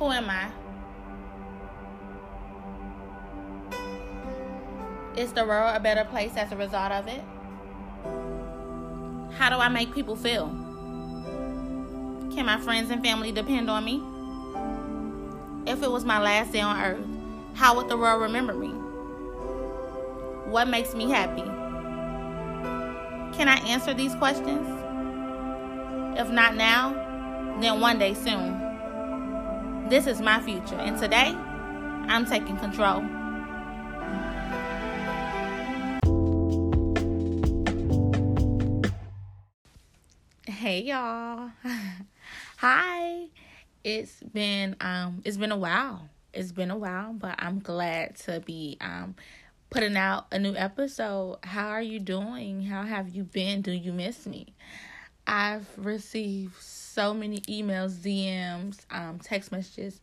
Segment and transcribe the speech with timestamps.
[0.00, 0.48] Who am I?
[5.14, 7.22] Is the world a better place as a result of it?
[9.34, 10.46] How do I make people feel?
[12.34, 14.00] Can my friends and family depend on me?
[15.70, 17.06] If it was my last day on earth,
[17.52, 18.68] how would the world remember me?
[20.50, 21.42] What makes me happy?
[23.36, 24.66] Can I answer these questions?
[26.18, 26.94] If not now,
[27.60, 28.69] then one day soon.
[29.90, 33.00] This is my future, and today, I'm taking control.
[40.46, 41.50] Hey y'all.
[42.58, 43.26] Hi.
[43.82, 46.08] It's been um it's been a while.
[46.32, 49.16] It's been a while, but I'm glad to be um
[49.70, 51.38] putting out a new episode.
[51.42, 52.62] How are you doing?
[52.62, 53.60] How have you been?
[53.60, 54.54] Do you miss me?
[55.26, 56.54] I've received
[56.90, 60.00] so many emails, DMs, um, text messages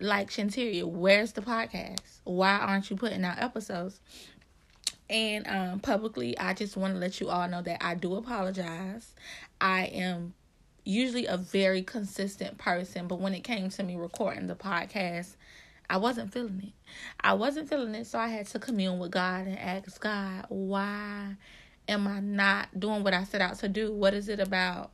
[0.00, 2.20] like Shanteria, where's the podcast?
[2.24, 4.00] Why aren't you putting out episodes?
[5.08, 9.14] And um, publicly, I just want to let you all know that I do apologize.
[9.60, 10.34] I am
[10.84, 15.36] usually a very consistent person, but when it came to me recording the podcast,
[15.88, 16.90] I wasn't feeling it.
[17.20, 21.36] I wasn't feeling it, so I had to commune with God and ask God, why
[21.88, 23.92] am I not doing what I set out to do?
[23.92, 24.90] What is it about?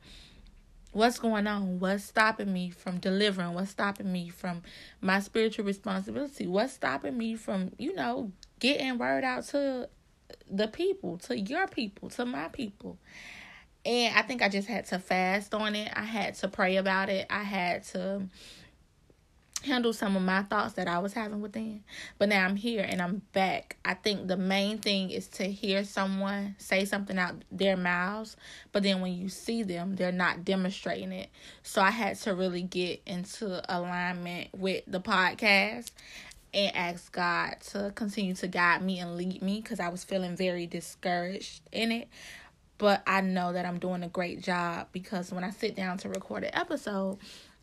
[0.93, 1.79] What's going on?
[1.79, 3.53] What's stopping me from delivering?
[3.53, 4.61] What's stopping me from
[5.01, 6.45] my spiritual responsibility?
[6.45, 9.89] What's stopping me from, you know, getting word out to
[10.49, 12.97] the people, to your people, to my people.
[13.85, 15.91] And I think I just had to fast on it.
[15.93, 17.27] I had to pray about it.
[17.29, 18.29] I had to
[19.63, 21.83] handle some of my thoughts that I was having within.
[22.17, 23.77] But now I'm here and I'm back.
[23.85, 28.35] I think the main thing is to hear someone say something out their mouths,
[28.71, 31.29] but then when you see them, they're not demonstrating it.
[31.63, 35.91] So I had to really get into alignment with the podcast
[36.53, 40.35] and ask God to continue to guide me and lead me because I was feeling
[40.35, 42.07] very discouraged in it.
[42.77, 46.09] But I know that I'm doing a great job because when I sit down to
[46.09, 47.17] record an episode,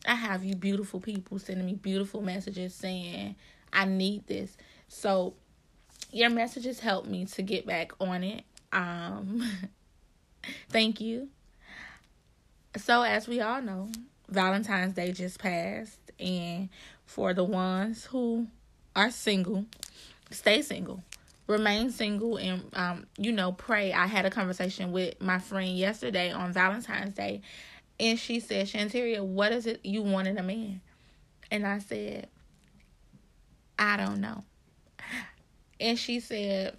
[0.06, 3.36] I have you beautiful people sending me beautiful messages saying,
[3.72, 4.56] I need this.
[4.88, 5.34] So
[6.10, 8.44] your messages help me to get back on it.
[8.72, 9.48] Um
[10.70, 11.28] thank you.
[12.76, 13.88] So as we all know,
[14.28, 16.68] Valentine's Day just passed and
[17.04, 18.46] for the ones who
[18.94, 19.66] are single,
[20.30, 21.02] stay single.
[21.46, 23.92] Remain single and um, you know, pray.
[23.92, 27.42] I had a conversation with my friend yesterday on Valentine's Day
[28.00, 30.80] and she said, Shanteria, what is it you want in a man?
[31.50, 32.28] And I said,
[33.78, 34.44] I don't know.
[35.78, 36.76] And she said,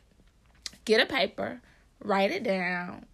[0.86, 1.62] get a paper,
[2.04, 3.06] write it down,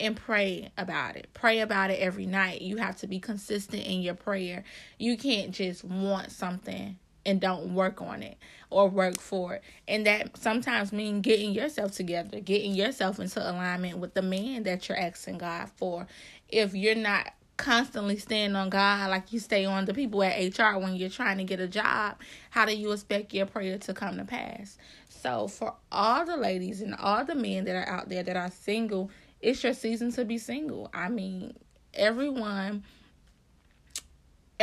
[0.00, 1.28] and pray about it.
[1.34, 2.62] Pray about it every night.
[2.62, 4.64] You have to be consistent in your prayer.
[4.98, 8.36] You can't just want something and don't work on it
[8.70, 9.62] or work for it.
[9.88, 14.88] And that sometimes means getting yourself together, getting yourself into alignment with the man that
[14.88, 16.06] you're asking God for.
[16.48, 20.78] If you're not constantly staying on God like you stay on the people at HR
[20.78, 22.16] when you're trying to get a job,
[22.50, 24.76] how do you expect your prayer to come to pass?
[25.08, 28.50] So for all the ladies and all the men that are out there that are
[28.50, 29.10] single,
[29.40, 30.90] it's your season to be single.
[30.92, 31.54] I mean,
[31.92, 32.82] everyone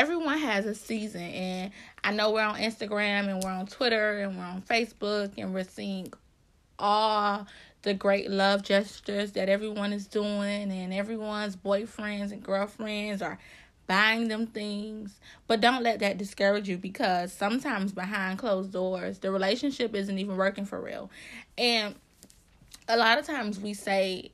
[0.02, 1.72] everyone has a season and
[2.04, 5.64] I know we're on Instagram and we're on Twitter and we're on Facebook and we're
[5.64, 6.12] seeing
[6.80, 7.46] all
[7.84, 13.38] the great love gestures that everyone is doing and everyone's boyfriends and girlfriends are
[13.86, 15.20] buying them things.
[15.46, 20.36] But don't let that discourage you because sometimes behind closed doors, the relationship isn't even
[20.36, 21.12] working for real.
[21.60, 21.94] And
[22.88, 24.32] a lot of times we say,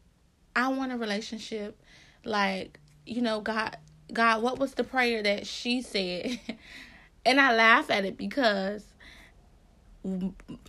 [0.55, 1.77] I want a relationship.
[2.23, 3.75] Like, you know, God
[4.13, 6.39] God, what was the prayer that she said?
[7.25, 8.85] and I laugh at it because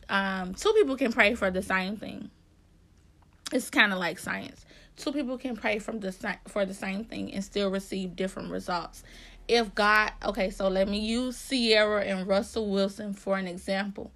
[0.09, 2.31] um, two people can pray for the same thing.
[3.53, 4.65] It's kind of like science.
[4.97, 6.13] Two people can pray from the
[6.49, 9.05] for the same thing and still receive different results.
[9.47, 14.11] If God, okay, so let me use Ciara and Russell Wilson for an example.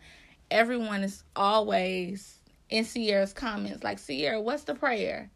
[0.50, 5.30] Everyone is always in Ciara's comments like, "Ciara, what's the prayer?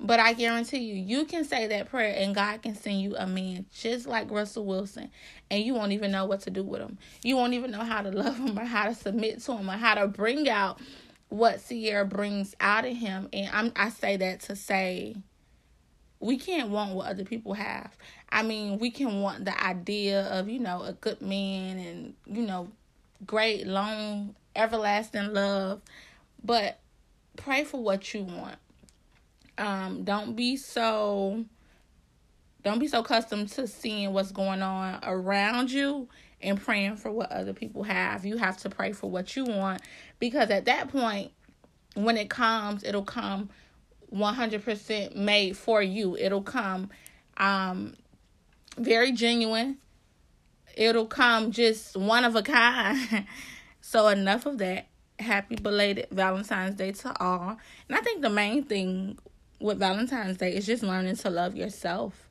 [0.00, 3.26] But I guarantee you, you can say that prayer and God can send you a
[3.26, 5.10] man just like Russell Wilson,
[5.50, 6.98] and you won't even know what to do with him.
[7.24, 9.76] You won't even know how to love him or how to submit to him or
[9.76, 10.80] how to bring out
[11.30, 13.28] what Ciara brings out of him.
[13.32, 15.16] And I'm I say that to say
[16.20, 17.96] we can't want what other people have.
[18.30, 22.42] I mean, we can want the idea of, you know, a good man and, you
[22.42, 22.68] know,
[23.26, 25.80] great, long, everlasting love.
[26.42, 26.78] But
[27.36, 28.58] pray for what you want
[29.58, 31.44] um, don't be so
[32.62, 36.08] Don't be so accustomed to seeing what's going on around you
[36.42, 38.24] and praying for what other people have.
[38.26, 39.82] You have to pray for what you want
[40.18, 41.32] because at that point,
[41.94, 43.50] when it comes, it'll come
[44.14, 46.16] 100% made for you.
[46.16, 46.90] It'll come
[47.38, 47.96] um,
[48.76, 49.78] very genuine.
[50.76, 53.26] It'll come just one of a kind.
[53.80, 54.88] so, enough of that.
[55.18, 57.58] Happy belated Valentine's Day to all.
[57.88, 59.18] And I think the main thing
[59.60, 62.28] with Valentine's Day is just learning to love yourself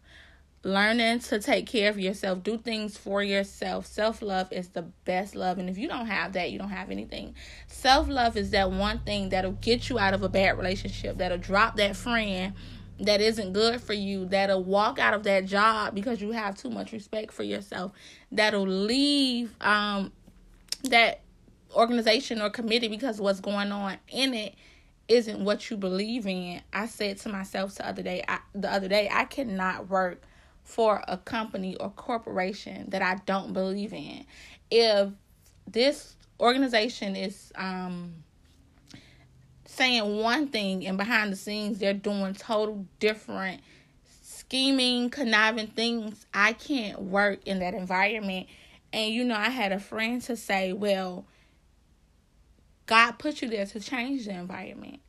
[0.68, 3.86] learning to take care of yourself, do things for yourself.
[3.86, 5.58] Self love is the best love.
[5.58, 7.36] And if you don't have that, you don't have anything.
[7.68, 11.38] Self love is that one thing that'll get you out of a bad relationship, that'll
[11.38, 12.54] drop that friend
[13.00, 16.70] that isn't good for you, that'll walk out of that job because you have too
[16.70, 17.92] much respect for yourself,
[18.32, 20.12] that'll leave um,
[20.84, 21.22] that
[21.76, 24.56] organization or committee because what's going on in it
[25.08, 26.62] isn't what you believe in.
[26.74, 30.22] I said to myself the other day, I, the other day, I cannot work
[30.64, 34.26] for a company or corporation that I don't believe in.
[34.70, 35.10] If
[35.66, 38.14] this organization is um,
[39.66, 43.62] saying one thing and behind the scenes they're doing total different
[44.22, 48.48] scheming, conniving things, I can't work in that environment.
[48.94, 51.26] And you know, I had a friend to say, well,
[52.88, 55.00] God put you there to change the environment.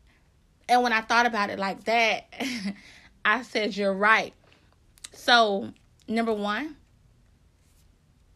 [0.68, 2.26] And when I thought about it like that,
[3.24, 4.34] I said, You're right.
[5.12, 5.72] So,
[6.06, 6.76] number one,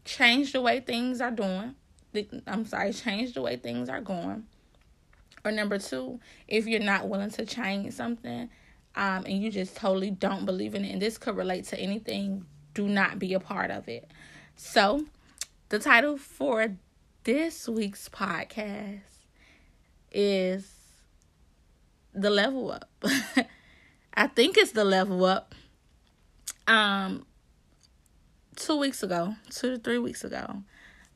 [0.05, 1.75] change the way things are doing.
[2.47, 4.45] I'm sorry, change the way things are going.
[5.45, 8.49] Or number two, if you're not willing to change something,
[8.95, 12.45] um, and you just totally don't believe in it, and this could relate to anything,
[12.73, 14.09] do not be a part of it.
[14.55, 15.05] So,
[15.69, 16.75] the title for
[17.23, 19.12] this week's podcast
[20.13, 20.71] is
[22.13, 22.89] The Level Up.
[24.13, 25.55] I think it's The Level Up
[26.67, 27.25] um,
[28.55, 30.63] two weeks ago, two to three weeks ago,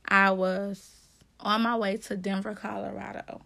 [0.08, 0.96] I was
[1.40, 3.42] on my way to Denver, Colorado,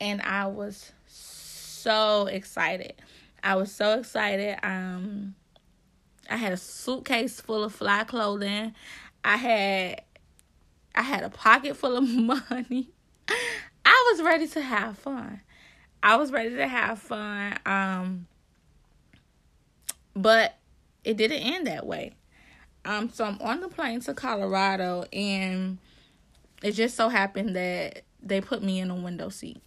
[0.00, 2.94] and I was so excited.
[3.42, 4.58] I was so excited.
[4.62, 5.34] Um,
[6.30, 8.74] I had a suitcase full of fly clothing.
[9.24, 10.02] I had
[10.94, 12.90] I had a pocket full of money.
[14.02, 15.40] I was ready to have fun.
[16.02, 17.56] I was ready to have fun.
[17.64, 18.26] Um,
[20.14, 20.56] but
[21.04, 22.12] it didn't end that way.
[22.84, 25.78] Um, so I'm on the plane to Colorado, and
[26.64, 29.62] it just so happened that they put me in a window seat.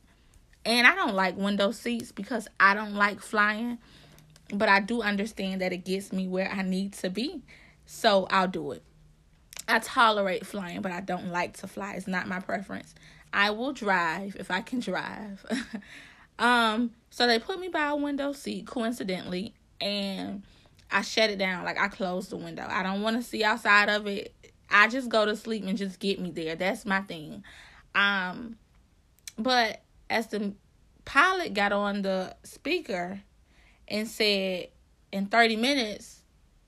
[0.65, 3.77] And I don't like window seats because I don't like flying,
[4.53, 7.41] but I do understand that it gets me where I need to be.
[7.85, 8.83] So I'll do it.
[9.67, 11.93] I tolerate flying, but I don't like to fly.
[11.93, 12.93] It's not my preference.
[13.35, 15.45] I will drive if I can drive.
[16.39, 20.41] um, so they put me by a window seat coincidentally, and
[20.89, 21.65] I shut it down.
[21.65, 22.65] Like I close the window.
[22.67, 24.33] I don't want to see outside of it.
[24.69, 26.55] I just go to sleep and just get me there.
[26.55, 27.43] That's my thing.
[27.93, 28.57] Um
[29.37, 30.53] but as the
[31.03, 33.21] pilot got on the speaker
[33.87, 34.69] and said
[35.11, 36.21] in 30 minutes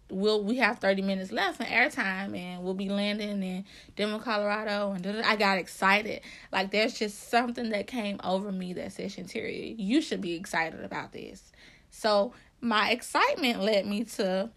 [0.09, 3.65] we'll we have 30 minutes left in airtime and we'll be landing in
[3.95, 6.21] Denver, Colorado and I got excited.
[6.51, 10.83] Like there's just something that came over me that said Shanteria, you should be excited
[10.83, 11.51] about this.
[11.89, 14.49] So my excitement led me to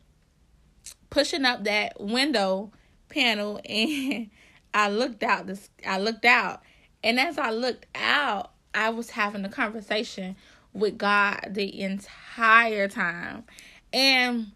[1.11, 2.71] pushing up that window
[3.09, 4.31] panel and
[4.73, 6.63] I looked out this I looked out
[7.03, 10.37] and as I looked out I was having a conversation
[10.73, 13.45] with God the entire time
[13.93, 14.53] and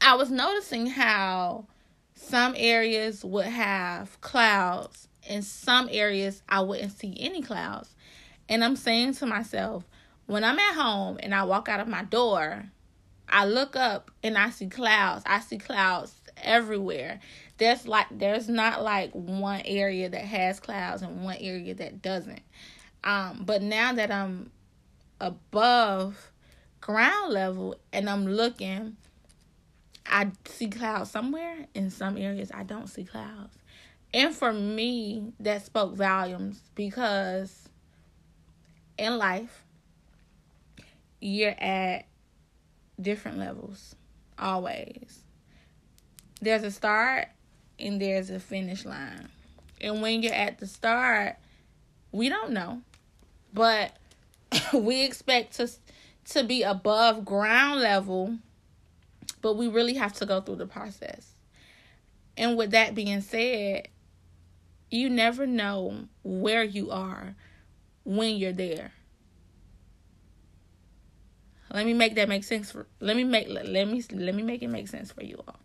[0.00, 1.66] I was noticing how
[2.14, 7.94] some areas would have clouds and some areas I wouldn't see any clouds
[8.48, 9.84] and I'm saying to myself
[10.26, 12.64] when I'm at home and I walk out of my door,
[13.28, 15.24] I look up and I see clouds.
[15.26, 17.20] I see clouds everywhere.
[17.58, 22.42] There's like there's not like one area that has clouds and one area that doesn't.
[23.04, 24.50] Um, but now that I'm
[25.20, 26.32] above
[26.80, 28.96] ground level and I'm looking,
[30.08, 31.66] I see clouds somewhere.
[31.74, 33.56] In some areas, I don't see clouds.
[34.14, 37.68] And for me, that spoke volumes because
[38.98, 39.64] in life,
[41.20, 42.06] you're at
[43.00, 43.94] different levels
[44.38, 45.20] always.
[46.40, 47.28] There's a start
[47.78, 49.28] and there's a finish line.
[49.80, 51.36] And when you're at the start,
[52.12, 52.82] we don't know.
[53.52, 53.96] But
[54.72, 55.70] we expect to
[56.30, 58.36] to be above ground level,
[59.46, 61.36] but we really have to go through the process.
[62.36, 63.86] And with that being said,
[64.90, 67.36] you never know where you are
[68.02, 68.90] when you're there.
[71.72, 74.42] Let me make that make sense for let me make let, let me let me
[74.42, 75.60] make it make sense for you all.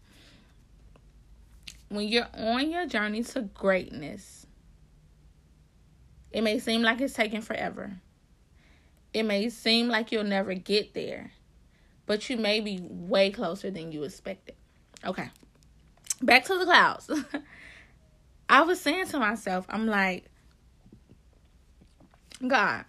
[1.89, 4.45] When you're on your journey to greatness,
[6.29, 7.93] it may seem like it's taking forever.
[9.11, 11.31] It may seem like you'll never get there,
[12.05, 14.55] but you may be way closer than you expected.
[15.05, 15.29] Okay.
[16.22, 17.10] Back to the clouds.
[18.50, 20.25] I was saying to myself, I'm like,
[22.46, 22.86] God,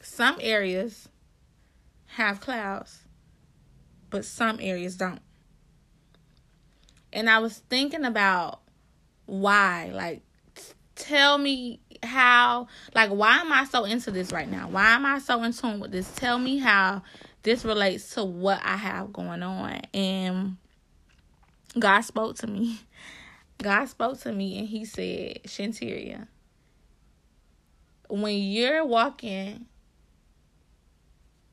[0.00, 1.08] some areas
[2.06, 3.00] have clouds,
[4.10, 5.20] but some areas don't.
[7.12, 8.60] And I was thinking about
[9.26, 9.90] why.
[9.92, 10.22] Like,
[10.94, 14.68] tell me how, like, why am I so into this right now?
[14.68, 16.10] Why am I so in tune with this?
[16.14, 17.02] Tell me how
[17.44, 19.80] this relates to what I have going on.
[19.92, 20.56] And
[21.78, 22.80] God spoke to me.
[23.62, 26.26] God spoke to me and he said, Shanteria,
[28.08, 29.66] when you're walking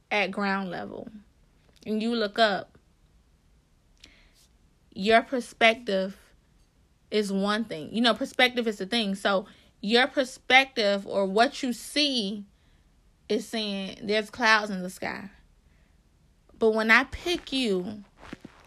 [0.10, 1.10] at ground level
[1.86, 2.78] and you look up,
[4.94, 6.18] your perspective
[7.12, 7.90] is one thing.
[7.94, 9.16] You know, perspective is the thing.
[9.16, 9.46] So
[9.82, 12.46] your perspective or what you see
[13.30, 15.30] is saying there's clouds in the sky.
[16.62, 18.04] But when I pick you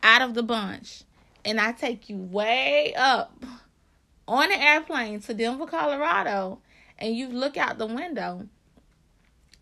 [0.02, 1.04] out of the bunch
[1.44, 3.44] and I take you way up
[4.26, 6.58] on an airplane to Denver, Colorado,
[6.98, 8.48] and you look out the window,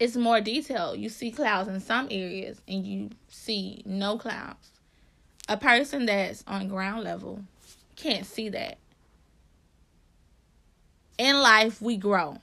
[0.00, 0.98] it's more detailed.
[0.98, 4.70] You see clouds in some areas and you see no clouds.
[5.46, 7.42] A person that's on ground level
[7.96, 8.78] can't see that.
[11.18, 12.38] In life, we grow.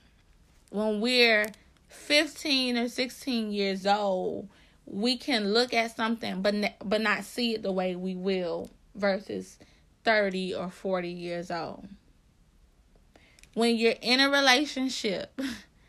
[0.70, 1.46] When we're
[1.88, 4.48] 15 or 16 years old,
[4.90, 6.54] we can look at something but
[6.84, 9.56] but not see it the way we will versus
[10.04, 11.86] 30 or 40 years old.
[13.54, 15.40] When you're in a relationship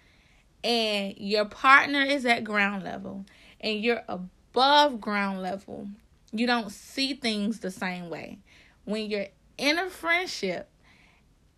[0.63, 3.25] and your partner is at ground level
[3.60, 5.88] and you're above ground level,
[6.31, 8.39] you don't see things the same way.
[8.86, 9.27] When you're
[9.58, 10.70] in a friendship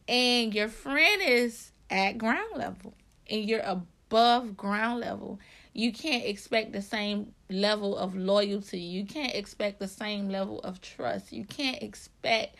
[0.08, 2.94] and your friend is at ground level
[3.30, 5.40] and you're above ground level,
[5.74, 8.80] you can't expect the same level of loyalty.
[8.80, 11.32] You can't expect the same level of trust.
[11.32, 12.56] You can't expect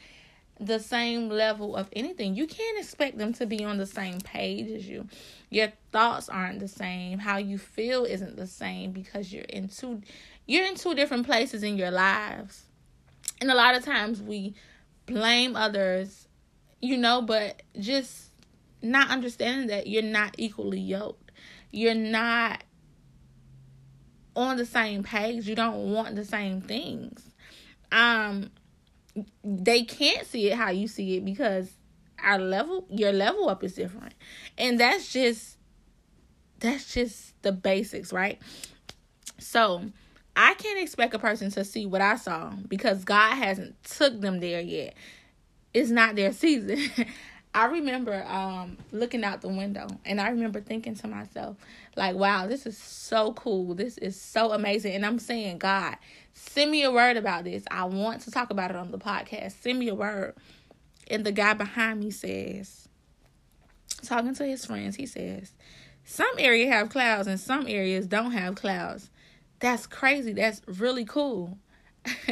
[0.60, 2.36] the same level of anything.
[2.36, 5.08] You can't expect them to be on the same page as you.
[5.50, 7.20] Your thoughts aren't the same.
[7.20, 10.02] How you feel isn't the same because you're in two
[10.46, 12.66] you're in two different places in your lives.
[13.40, 14.56] And a lot of times we
[15.06, 16.28] blame others,
[16.82, 18.30] you know, but just
[18.82, 21.32] not understanding that you're not equally yoked.
[21.72, 22.64] You're not
[24.36, 25.48] on the same page.
[25.48, 27.24] You don't want the same things.
[27.92, 28.50] Um
[29.44, 31.72] they can't see it how you see it because
[32.24, 34.14] our level your level up is different.
[34.58, 35.58] And that's just
[36.60, 38.40] that's just the basics, right?
[39.38, 39.84] So,
[40.36, 44.40] I can't expect a person to see what I saw because God hasn't took them
[44.40, 44.96] there yet.
[45.74, 46.80] It's not their season.
[47.56, 51.58] I remember um, looking out the window and I remember thinking to myself,
[51.96, 53.76] like, wow, this is so cool.
[53.76, 54.96] This is so amazing.
[54.96, 55.98] And I'm saying, God,
[56.34, 57.64] send me a word about this.
[57.70, 59.62] I want to talk about it on the podcast.
[59.62, 60.34] Send me a word.
[61.10, 62.88] And the guy behind me says,
[64.02, 65.54] talking to his friends, he says,
[66.06, 69.12] some areas have clouds and some areas don't have clouds.
[69.60, 70.34] That's crazy.
[70.34, 71.60] That's really cool.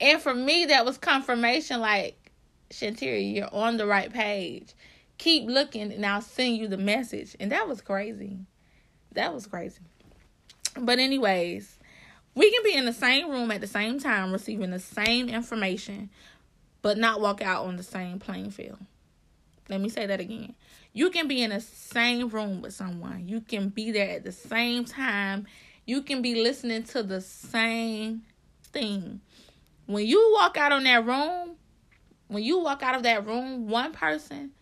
[0.00, 2.25] and for me, that was confirmation like,
[2.70, 4.74] Shanteria, you're on the right page.
[5.18, 7.36] Keep looking and I'll send you the message.
[7.40, 8.38] And that was crazy.
[9.12, 9.80] That was crazy.
[10.78, 11.78] But, anyways,
[12.34, 16.10] we can be in the same room at the same time receiving the same information,
[16.82, 18.78] but not walk out on the same playing field.
[19.68, 20.54] Let me say that again.
[20.92, 23.28] You can be in the same room with someone.
[23.28, 25.46] You can be there at the same time.
[25.86, 28.22] You can be listening to the same
[28.64, 29.20] thing.
[29.86, 31.56] When you walk out on that room,
[32.28, 34.52] when you walk out of that room, one person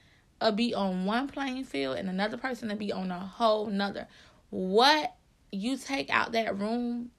[0.40, 4.06] will be on one playing field and another person will be on a whole nother.
[4.50, 5.14] What
[5.50, 7.11] you take out that room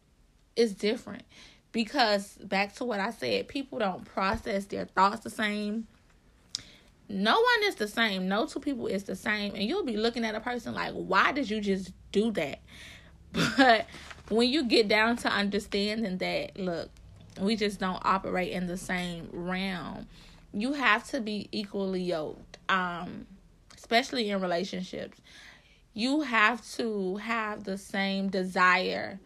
[0.56, 1.24] is different.
[1.72, 5.88] Because back to what I said, people don't process their thoughts the same.
[7.10, 8.28] No one is the same.
[8.28, 9.54] No two people is the same.
[9.54, 12.60] And you'll be looking at a person like, why did you just do that?
[13.58, 13.86] But
[14.30, 16.90] when you get down to understanding that, look,
[17.40, 20.08] we just don't operate in the same realm
[20.56, 23.28] you have to be equally yoked um
[23.78, 25.20] especially in relationships
[25.94, 29.20] you have to have the same desire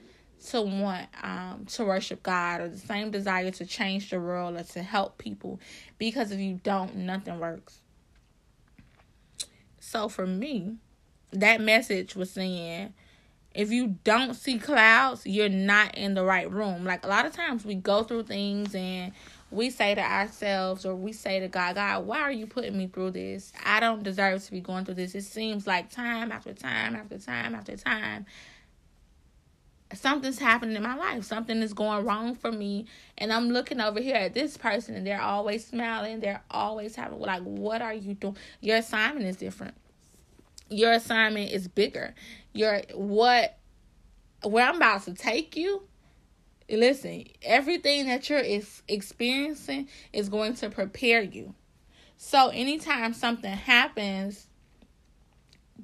[0.47, 4.63] to want um to worship God or the same desire to change the world or
[4.63, 5.59] to help people
[5.97, 7.79] because if you don't nothing works.
[9.79, 10.77] So for me,
[11.31, 12.93] that message was saying
[13.53, 16.85] If you don't see clouds, you're not in the right room.
[16.85, 19.11] Like a lot of times we go through things and
[19.51, 22.87] we say to ourselves or we say to God, God, why are you putting me
[22.87, 23.51] through this?
[23.65, 25.15] I don't deserve to be going through this.
[25.15, 28.25] It seems like time after time after time after time
[29.93, 31.23] something's happening in my life.
[31.23, 32.85] Something is going wrong for me.
[33.17, 36.19] And I'm looking over here at this person and they're always smiling.
[36.19, 38.37] They're always having, like, what are you doing?
[38.61, 39.75] Your assignment is different.
[40.69, 42.13] Your assignment is bigger.
[42.53, 43.57] Your, what,
[44.43, 45.83] where I'm about to take you,
[46.69, 51.53] listen, everything that you're is experiencing is going to prepare you.
[52.17, 54.47] So anytime something happens,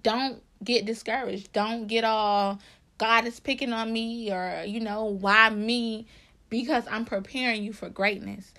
[0.02, 1.54] don't get discouraged.
[1.54, 2.60] Don't get all
[2.98, 6.08] God is picking on me or, you know, why me?
[6.50, 8.54] Because I'm preparing you for greatness.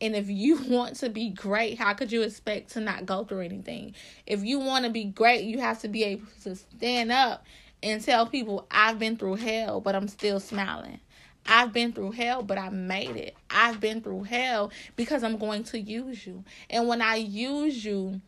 [0.00, 3.40] And if you want to be great, how could you expect to not go through
[3.40, 3.94] anything?
[4.26, 7.44] If you want to be great, you have to be able to stand up
[7.82, 11.00] and tell people, I've been through hell, but I'm still smiling.
[11.46, 13.34] I've been through hell, but I made it.
[13.50, 16.44] I've been through hell because I'm going to use you.
[16.70, 18.20] And when I use you,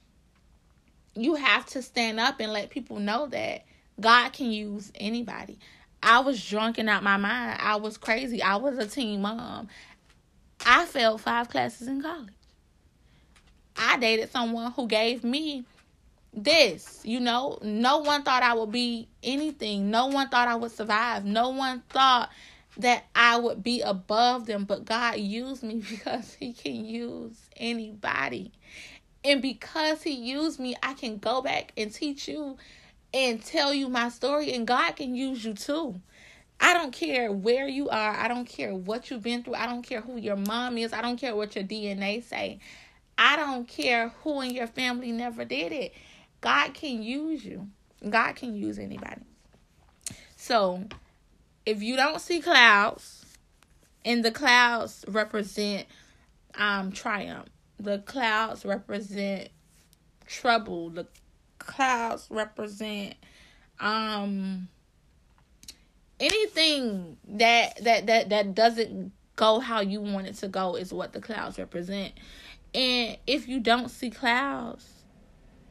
[1.15, 3.65] you have to stand up and let people know that
[4.01, 5.59] God can use anybody.
[6.03, 7.59] I was drunk and out my mind.
[7.61, 8.43] I was crazy.
[8.43, 9.69] I was a teen mom.
[10.67, 12.29] I failed five classes in college.
[13.77, 15.65] I dated someone who gave me
[16.33, 17.01] this.
[17.05, 19.91] You know, no one thought I would be anything.
[19.91, 21.25] No one thought I would survive.
[21.25, 22.31] No one thought
[22.79, 24.65] that I would be above them.
[24.65, 28.53] But God used me because He can use anybody.
[29.25, 32.57] And because He used me, I can go back and teach you
[33.13, 36.01] and tell you my story, and God can use you too.
[36.61, 38.11] I don't care where you are.
[38.17, 39.55] I don't care what you've been through.
[39.55, 40.93] I don't care who your mom is.
[40.93, 42.59] I don't care what your DNA say.
[43.17, 45.95] I don't care who in your family never did it.
[46.41, 47.69] God can use you.
[48.09, 49.23] God can use anybody.
[50.37, 50.85] So,
[51.67, 53.25] if you don't see clouds,
[54.05, 55.87] and the clouds represent
[56.57, 57.49] um triumph.
[57.81, 59.49] The clouds represent
[60.27, 60.91] trouble.
[60.91, 61.07] The
[61.59, 63.15] clouds represent
[63.81, 64.69] um
[66.21, 71.13] anything that that that that doesn't go how you want it to go is what
[71.13, 72.13] the clouds represent.
[72.75, 74.89] And if you don't see clouds,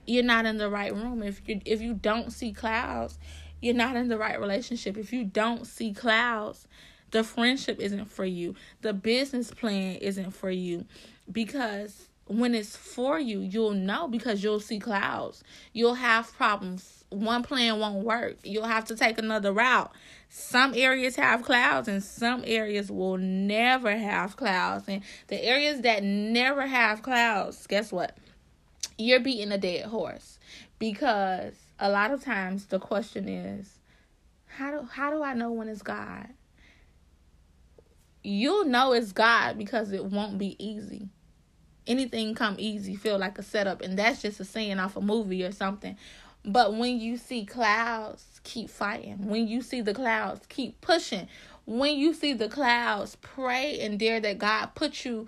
[0.06, 1.24] you're not in the right room.
[1.24, 3.18] If you if you don't see clouds,
[3.64, 4.98] you're not in the right relationship.
[4.98, 6.68] If you don't see clouds,
[7.12, 8.56] the friendship isn't for you.
[8.82, 10.86] The business plan isn't for you
[11.32, 15.44] because when it's for you, you'll know because you'll see clouds.
[15.72, 17.06] You'll have problems.
[17.10, 18.38] One plan won't work.
[18.44, 19.92] You'll have to take another route.
[20.28, 24.86] Some areas have clouds and some areas will never have clouds.
[24.90, 28.18] And the areas that never have clouds, guess what?
[28.98, 30.38] You're beating a dead horse
[30.80, 33.80] because a lot of times the question is
[34.46, 36.28] how do how do I know when it's God?
[38.24, 41.10] You'll know it's God because it won't be easy
[41.88, 45.44] anything come easy feel like a setup and that's just a saying off a movie
[45.44, 45.98] or something
[46.46, 51.28] but when you see clouds keep fighting when you see the clouds keep pushing
[51.66, 55.28] when you see the clouds pray and dare that god put you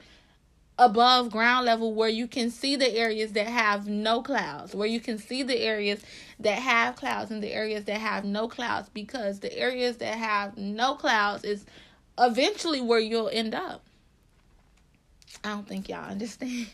[0.78, 5.00] above ground level where you can see the areas that have no clouds where you
[5.00, 6.04] can see the areas
[6.40, 10.58] that have clouds and the areas that have no clouds because the areas that have
[10.58, 11.66] no clouds is
[12.18, 13.86] eventually where you'll end up
[15.46, 16.68] I don't think y'all understand.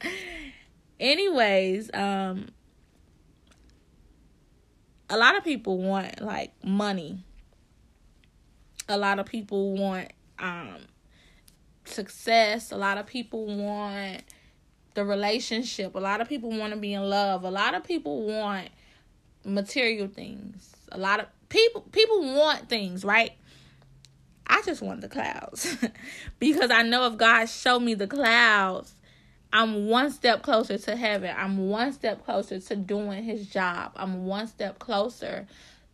[1.00, 2.48] Anyways, um
[5.10, 7.24] a lot of people want like money.
[8.88, 10.78] A lot of people want um
[11.84, 12.70] success.
[12.70, 14.22] A lot of people want
[14.96, 15.94] the relationship.
[15.94, 17.44] A lot of people want to be in love.
[17.44, 18.68] A lot of people want
[19.44, 20.74] material things.
[20.90, 23.32] A lot of people people want things, right?
[24.48, 25.76] I just want the clouds
[26.38, 28.94] because I know if God showed me the clouds,
[29.52, 31.34] I'm one step closer to heaven.
[31.36, 33.92] I'm one step closer to doing his job.
[33.96, 35.46] I'm one step closer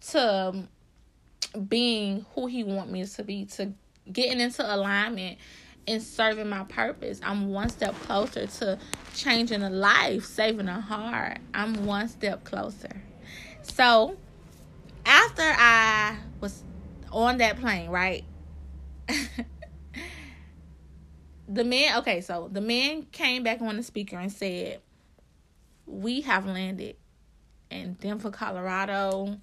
[0.09, 0.69] to um,
[1.69, 3.73] being who he want me to be, to
[4.11, 5.39] getting into alignment
[5.87, 7.21] and serving my purpose.
[7.23, 8.79] I'm one step closer to
[9.15, 11.39] changing a life, saving a heart.
[11.55, 13.03] I'm one step closer.
[13.63, 14.17] So,
[15.05, 16.63] after I was
[17.11, 18.25] on that plane, right?
[21.49, 24.81] the man, okay, so the man came back on the speaker and said,
[25.87, 26.97] We have landed
[27.71, 29.39] in Denver, Colorado.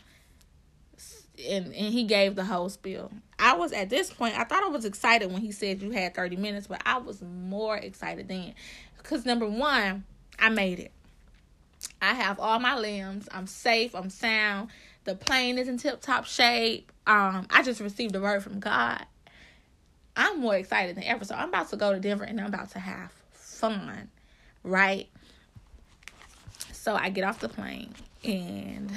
[1.48, 3.12] And, and he gave the whole spiel.
[3.40, 6.14] I was at this point, I thought I was excited when he said you had
[6.14, 8.54] 30 minutes, but I was more excited then.
[8.98, 10.04] Because number one,
[10.38, 10.92] I made it.
[12.02, 13.30] I have all my limbs.
[13.32, 13.96] I'm safe.
[13.96, 14.70] I'm sound.
[15.06, 16.92] The plane is in tip top shape.
[17.08, 19.06] Um, I just received a word from God.
[20.18, 21.24] I'm more excited than ever.
[21.24, 24.10] So I'm about to go to Denver and I'm about to have fun,
[24.64, 25.08] right?
[26.74, 28.92] So I get off the plane and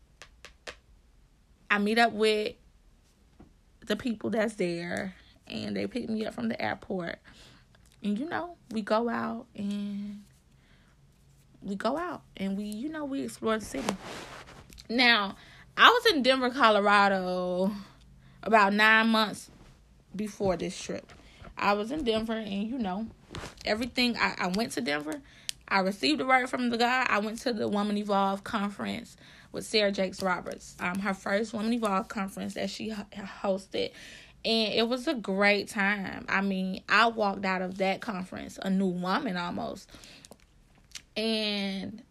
[1.70, 2.54] I meet up with
[3.86, 5.14] the people that's there
[5.46, 7.18] and they pick me up from the airport.
[8.02, 10.22] And you know, we go out and
[11.62, 13.94] we go out and we, you know, we explore the city.
[14.88, 15.36] Now,
[15.76, 17.72] I was in Denver, Colorado
[18.42, 19.50] about nine months
[20.14, 21.12] before this trip.
[21.56, 23.06] I was in Denver and you know,
[23.64, 25.20] everything I, I went to Denver.
[25.68, 27.06] I received a word from the guy.
[27.08, 29.16] I went to the Woman Evolve conference
[29.52, 30.76] with Sarah Jakes Roberts.
[30.80, 33.92] Um, her first Woman Evolve conference that she hosted.
[34.44, 36.24] And it was a great time.
[36.28, 39.88] I mean, I walked out of that conference a new woman almost.
[41.16, 42.02] And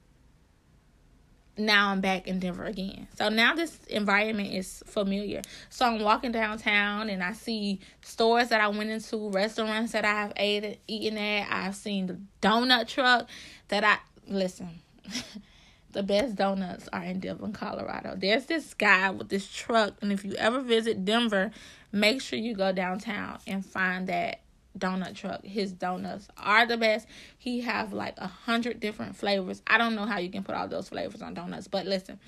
[1.58, 3.08] now I'm back in Denver again.
[3.18, 5.42] So now this environment is familiar.
[5.70, 10.14] So I'm walking downtown and I see stores that I went into, restaurants that I
[10.14, 11.52] have ate eaten at.
[11.52, 13.28] I've seen the donut truck
[13.68, 14.70] that I listen.
[15.92, 18.16] the best donuts are in Denver, Colorado.
[18.18, 21.52] There's this guy with this truck, and if you ever visit Denver,
[21.92, 24.42] make sure you go downtown and find that
[24.78, 25.44] donut truck.
[25.44, 27.08] His donuts are the best.
[27.38, 29.62] He have like a hundred different flavors.
[29.68, 32.20] I don't know how you can put all those flavors on donuts, but listen,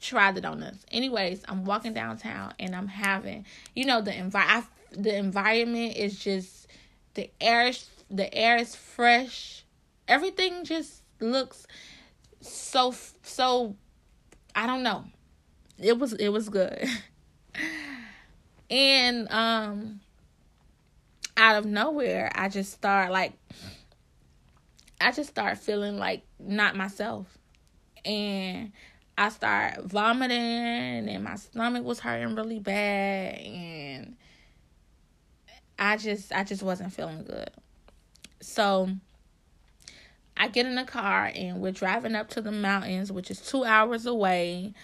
[0.00, 0.84] try the donuts.
[0.90, 6.66] Anyways, I'm walking downtown and I'm having, you know, the envi- the environment is just
[7.14, 7.72] the air
[8.10, 9.64] the air is fresh.
[10.06, 11.66] Everything just looks
[12.42, 13.76] so so
[14.54, 15.04] I don't know.
[15.78, 16.86] It was it was good.
[18.70, 20.00] and um
[21.36, 23.32] out of nowhere, I just start like
[25.00, 27.26] I just start feeling like not myself.
[28.04, 28.72] And
[29.16, 34.16] I start vomiting and my stomach was hurting really bad and
[35.78, 37.50] I just I just wasn't feeling good.
[38.40, 38.90] So
[40.42, 43.62] I get in the car and we're driving up to the mountains, which is 2
[43.62, 44.74] hours away.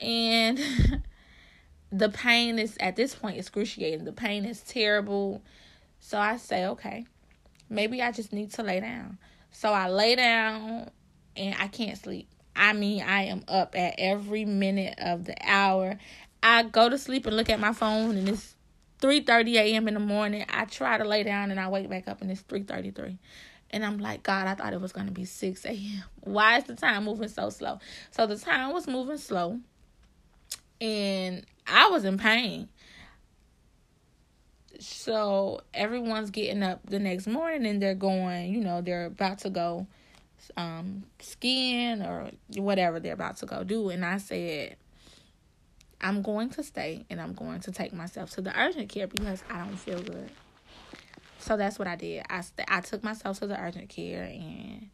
[0.00, 0.58] And
[1.92, 4.06] the pain is at this point excruciating.
[4.06, 5.42] The pain is terrible.
[6.00, 7.04] So I say, okay,
[7.68, 9.18] maybe I just need to lay down.
[9.50, 10.88] So I lay down
[11.36, 12.30] and I can't sleep.
[12.56, 15.98] I mean, I am up at every minute of the hour.
[16.42, 18.56] I go to sleep and look at my phone and it's
[19.02, 19.88] 3:30 a.m.
[19.88, 20.46] in the morning.
[20.48, 23.18] I try to lay down and I wake back up and it's 3:33.
[23.70, 26.04] And I'm like, God, I thought it was going to be 6 a.m.
[26.20, 27.80] Why is the time moving so slow?
[28.10, 29.58] So the time was moving slow.
[30.80, 32.68] And I was in pain.
[34.78, 39.50] So everyone's getting up the next morning and they're going, you know, they're about to
[39.50, 39.86] go
[40.58, 44.76] um skiing or whatever they're about to go do and I said
[46.04, 49.42] I'm going to stay and I'm going to take myself to the urgent care because
[49.48, 50.30] I don't feel good.
[51.44, 52.24] So that's what I did.
[52.30, 54.88] I st- I took myself to the urgent care and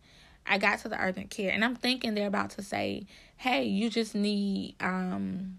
[0.44, 1.52] I got to the urgent care.
[1.52, 5.58] And I'm thinking they're about to say, "Hey, you just need um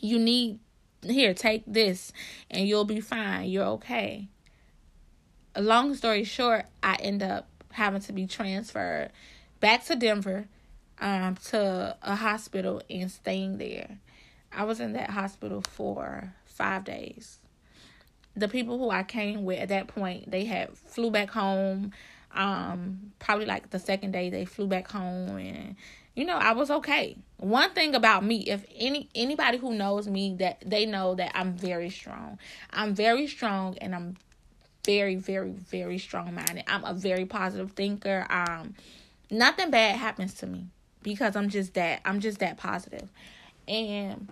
[0.00, 0.58] you need
[1.04, 2.12] here take this
[2.50, 3.48] and you'll be fine.
[3.50, 4.26] You're okay.
[5.54, 9.10] A long story short i end up having to be transferred
[9.60, 10.46] back to denver
[11.00, 13.98] um, to a hospital and staying there.
[14.52, 17.39] I was in that hospital for five days
[18.36, 21.92] the people who i came with at that point they had flew back home
[22.32, 25.74] um, probably like the second day they flew back home and
[26.14, 27.16] you know, I was okay.
[27.38, 31.54] One thing about me, if any anybody who knows me that they know that I'm
[31.54, 32.38] very strong.
[32.72, 34.16] I'm very strong and I'm
[34.84, 36.64] very very very strong minded.
[36.66, 38.26] I'm a very positive thinker.
[38.28, 38.74] Um
[39.30, 40.66] nothing bad happens to me
[41.02, 43.08] because I'm just that I'm just that positive.
[43.68, 44.28] And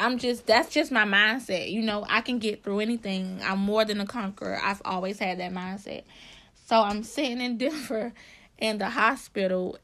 [0.00, 1.70] I'm just that's just my mindset.
[1.70, 3.40] You know, I can get through anything.
[3.42, 4.60] I'm more than a conqueror.
[4.62, 6.04] I've always had that mindset.
[6.66, 8.12] So I'm sitting in Denver
[8.58, 9.78] in the hospital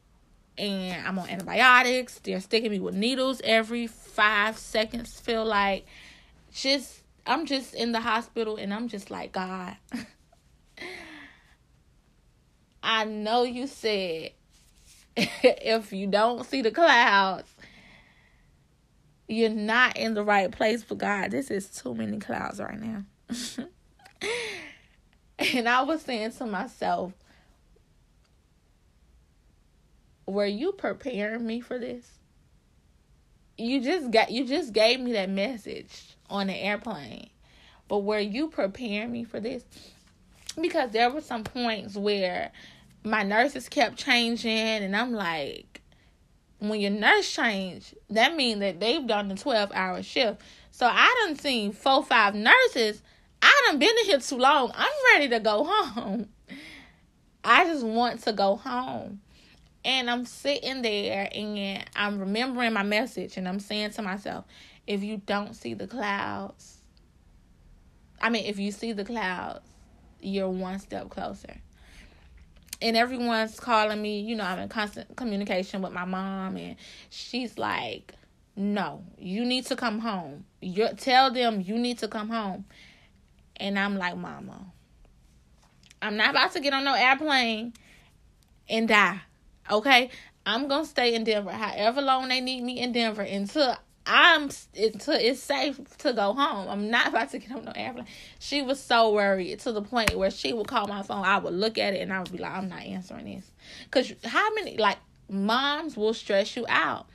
[0.57, 2.19] and I'm on antibiotics.
[2.19, 5.19] They're sticking me with needles every five seconds.
[5.19, 5.85] Feel like
[6.53, 9.75] just I'm just in the hospital and I'm just like God.
[12.83, 14.31] I know you said
[15.17, 17.49] if you don't see the clouds,
[19.27, 21.31] you're not in the right place for God.
[21.31, 23.03] This is too many clouds right now.
[25.39, 27.13] and I was saying to myself,
[30.27, 32.05] were you preparing me for this?
[33.57, 37.29] You just got you just gave me that message on the airplane.
[37.87, 39.63] But were you preparing me for this?
[40.59, 42.51] Because there were some points where
[43.03, 45.81] my nurses kept changing and I'm like
[46.69, 50.41] when your nurse change, that means that they've done the 12 hour shift.
[50.71, 53.01] So I done seen four, five nurses.
[53.41, 54.71] I done been in here too long.
[54.73, 56.29] I'm ready to go home.
[57.43, 59.21] I just want to go home.
[59.83, 64.45] And I'm sitting there and I'm remembering my message and I'm saying to myself,
[64.87, 66.79] if you don't see the clouds,
[68.19, 69.67] I mean, if you see the clouds,
[70.19, 71.61] you're one step closer
[72.81, 76.75] and everyone's calling me, you know, I'm in constant communication with my mom and
[77.09, 78.13] she's like,
[78.55, 80.45] "No, you need to come home.
[80.61, 82.65] You tell them you need to come home."
[83.57, 84.73] And I'm like, "Mama,
[86.01, 87.73] I'm not about to get on no airplane
[88.69, 89.21] and die.
[89.71, 90.09] Okay?
[90.45, 94.49] I'm going to stay in Denver however long they need me in Denver until I'm
[94.73, 96.69] it's, it's safe to go home.
[96.69, 98.05] I'm not about to get on no airplane.
[98.39, 101.25] She was so worried to the point where she would call my phone.
[101.25, 103.51] I would look at it and I would be like, I'm not answering this.
[103.89, 104.97] Cause how many like
[105.29, 107.07] moms will stress you out.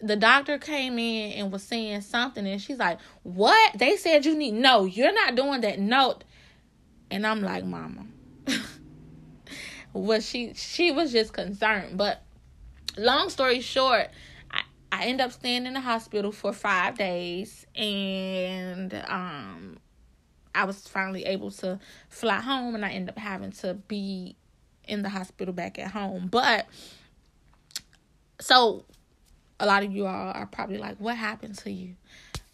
[0.00, 3.78] The doctor came in and was saying something and she's like, What?
[3.78, 5.78] They said you need no, you're not doing that.
[5.78, 6.24] note."
[7.10, 8.06] And I'm like, Mama.
[9.92, 11.96] was she she was just concerned.
[11.96, 12.22] But
[12.96, 14.08] long story short,
[14.96, 19.76] I end up staying in the hospital for five days, and um,
[20.54, 21.78] I was finally able to
[22.08, 24.36] fly home, and I end up having to be
[24.88, 26.28] in the hospital back at home.
[26.28, 26.66] But
[28.40, 28.86] so
[29.60, 31.96] a lot of you all are probably like, "What happened to you?"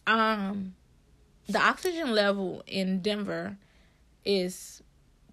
[0.09, 0.75] Um,
[1.49, 3.57] the oxygen level in Denver
[4.25, 4.83] is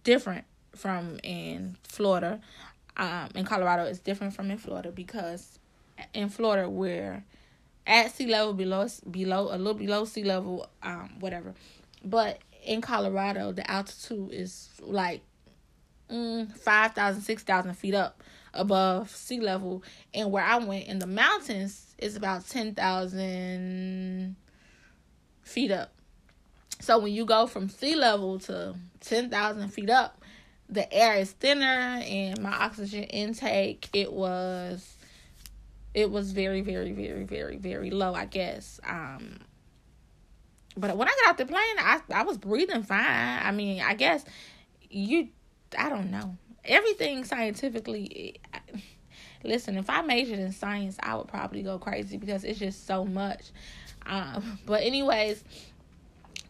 [0.03, 0.45] different
[0.75, 2.39] from in Florida.
[2.97, 5.58] Um, in Colorado, it's different from in Florida because
[6.13, 7.23] in Florida where
[7.87, 11.53] at sea level below below a little below sea level um whatever.
[12.03, 15.21] But in colorado the altitude is like
[16.11, 19.83] mm, 5000 6000 feet up above sea level.
[20.13, 24.35] And where i went in the mountains is about 10000
[25.43, 25.93] feet up.
[26.81, 30.19] So when you go from sea level to 10000 feet up
[30.69, 34.97] the air is thinner and my oxygen intake it was
[35.93, 38.79] it was very, very, very, very, very low, I guess.
[38.87, 39.39] Um,
[40.77, 43.39] but when I got off the plane, I I was breathing fine.
[43.43, 44.23] I mean, I guess
[44.89, 45.29] you,
[45.77, 46.37] I don't know.
[46.65, 48.39] Everything scientifically.
[49.43, 53.05] Listen, if I majored in science, I would probably go crazy because it's just so
[53.05, 53.51] much.
[54.05, 55.43] Um, but anyways,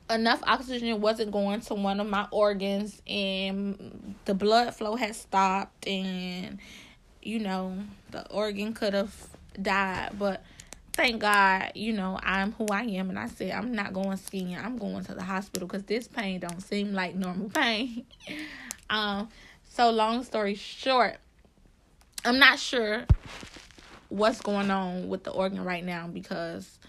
[0.09, 5.87] enough oxygen wasn't going to one of my organs, and the blood flow had stopped,
[5.87, 6.59] and
[7.29, 7.77] you know,
[8.09, 9.13] the organ could have
[9.61, 10.09] died.
[10.17, 10.43] But
[10.93, 13.09] thank God, you know, I'm who I am.
[13.09, 14.57] And I said, I'm not going skiing.
[14.57, 18.03] I'm going to the hospital because this pain don't seem like normal pain.
[18.89, 19.29] um,
[19.69, 21.17] so long story short,
[22.25, 23.05] I'm not sure
[24.09, 26.79] what's going on with the organ right now because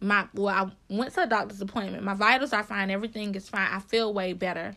[0.00, 2.04] my well I went to a doctor's appointment.
[2.04, 3.68] My vitals are fine, everything is fine.
[3.68, 4.76] I feel way better.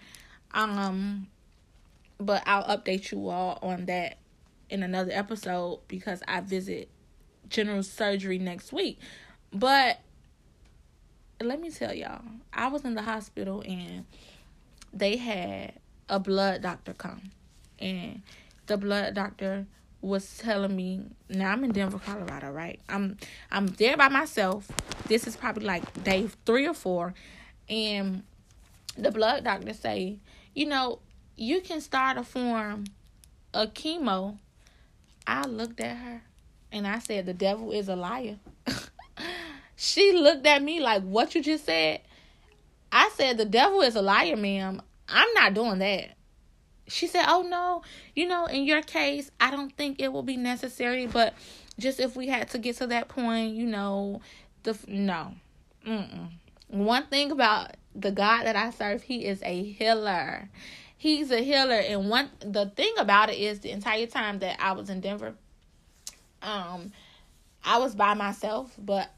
[0.51, 1.27] Um
[2.19, 4.17] but I'll update you all on that
[4.71, 6.89] in another episode because I visit
[7.49, 8.99] general surgery next week.
[9.53, 9.99] But
[11.41, 12.21] let me tell y'all,
[12.53, 14.05] I was in the hospital and
[14.93, 15.73] they had
[16.09, 17.31] a blood doctor come.
[17.77, 18.21] And
[18.67, 19.67] the blood doctor
[20.01, 22.79] was telling me now I'm in Denver, Colorado, right?
[22.89, 23.17] I'm
[23.51, 24.71] I'm there by myself.
[25.07, 27.13] This is probably like day three or four.
[27.69, 28.23] And
[28.97, 30.19] the blood doctor say,
[30.55, 30.99] you know,
[31.35, 32.85] you can start a form
[33.53, 34.37] of chemo
[35.25, 36.21] I looked at her
[36.71, 38.37] and I said, The devil is a liar.
[39.75, 42.01] she looked at me like, What you just said?
[42.91, 44.81] I said, The devil is a liar, ma'am.
[45.07, 46.15] I'm not doing that.
[46.87, 47.83] She said, Oh, no,
[48.15, 51.33] you know, in your case, I don't think it will be necessary, but
[51.79, 54.21] just if we had to get to that point, you know,
[54.63, 55.33] the no.
[55.85, 56.29] Mm-mm.
[56.67, 60.49] One thing about the God that I serve, He is a healer
[61.01, 61.79] he's a healer.
[61.79, 65.33] And one the thing about it is the entire time that I was in Denver
[66.43, 66.91] um
[67.63, 69.11] I was by myself but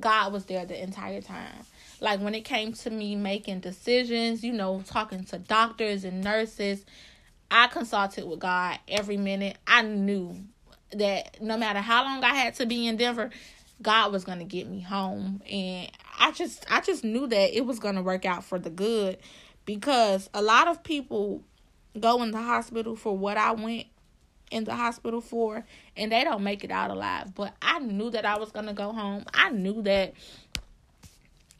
[0.00, 1.52] God was there the entire time.
[2.00, 6.86] Like when it came to me making decisions you know talking to doctors and nurses
[7.50, 9.58] I consulted with God every minute.
[9.66, 10.34] I knew
[10.92, 13.28] that no matter how long I had to be in Denver
[13.82, 15.42] God was going to get me home.
[15.48, 18.70] And I just I just knew that it was going to work out for the
[18.70, 19.18] good
[19.68, 21.42] because a lot of people
[22.00, 23.84] go in the hospital for what I went
[24.50, 25.62] in the hospital for
[25.94, 27.34] and they don't make it out alive.
[27.34, 29.26] But I knew that I was going to go home.
[29.34, 30.14] I knew that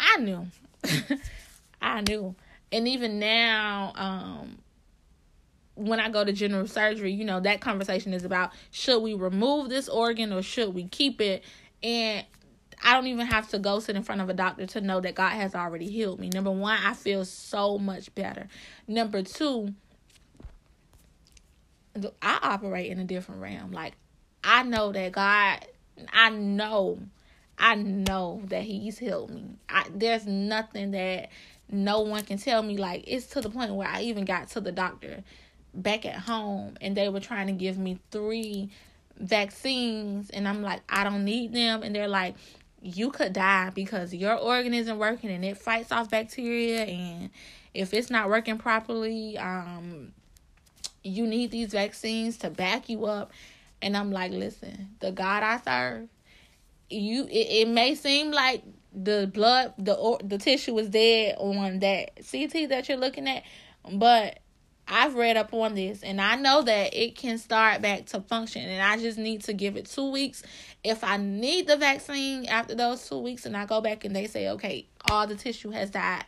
[0.01, 0.47] I knew.
[1.83, 2.35] I knew.
[2.73, 4.57] And even now um
[5.75, 9.69] when I go to general surgery, you know, that conversation is about should we remove
[9.69, 11.45] this organ or should we keep it?
[11.83, 12.25] And
[12.83, 15.15] I don't even have to go sit in front of a doctor to know that
[15.15, 16.29] God has already healed me.
[16.29, 18.49] Number one, I feel so much better.
[18.87, 19.75] Number two,
[22.23, 23.73] I operate in a different realm.
[23.73, 23.95] Like,
[24.45, 25.67] I know that God,
[26.13, 27.01] I know,
[27.59, 29.57] I know that He's healed me.
[29.69, 31.31] I, there's nothing that
[31.71, 32.77] no one can tell me.
[32.77, 35.25] Like, it's to the point where I even got to the doctor
[35.75, 38.71] back at home and they were trying to give me three
[39.19, 42.37] vaccines and I'm like I don't need them and they're like
[42.81, 47.31] you could die because your organ isn't working and it fights off bacteria and
[47.75, 50.13] if it's not working properly um
[51.03, 53.33] you need these vaccines to back you up
[53.83, 56.09] and I'm like listen the God I serve
[56.91, 58.63] you it, it may seem like
[58.93, 63.43] the blood the or, the tissue is dead on that CT that you're looking at
[63.93, 64.39] but
[64.91, 68.63] I've read up on this and I know that it can start back to function
[68.63, 70.43] and I just need to give it 2 weeks.
[70.85, 74.27] If I need the vaccine after those 2 weeks and I go back and they
[74.27, 76.25] say okay, all the tissue has died,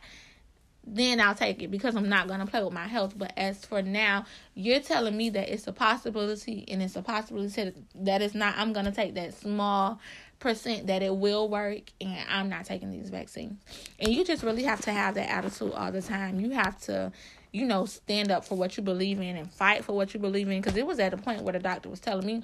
[0.85, 3.13] then I'll take it because I'm not going to play with my health.
[3.17, 7.73] But as for now, you're telling me that it's a possibility and it's a possibility
[7.95, 8.55] that it's not.
[8.57, 9.99] I'm going to take that small
[10.39, 13.59] percent that it will work and I'm not taking these vaccines.
[13.99, 16.39] And you just really have to have that attitude all the time.
[16.39, 17.11] You have to
[17.51, 20.49] you know, stand up for what you believe in and fight for what you believe
[20.49, 20.61] in.
[20.61, 22.43] Because it was at a point where the doctor was telling me,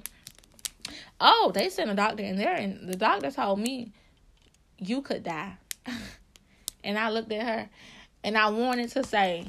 [1.20, 3.92] "Oh, they sent a doctor in there, and the doctor told me
[4.78, 5.56] you could die."
[6.84, 7.70] and I looked at her,
[8.24, 9.46] and I wanted to say,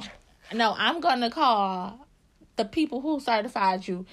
[0.54, 2.08] "No, I'm gonna call
[2.56, 4.06] the people who certified you,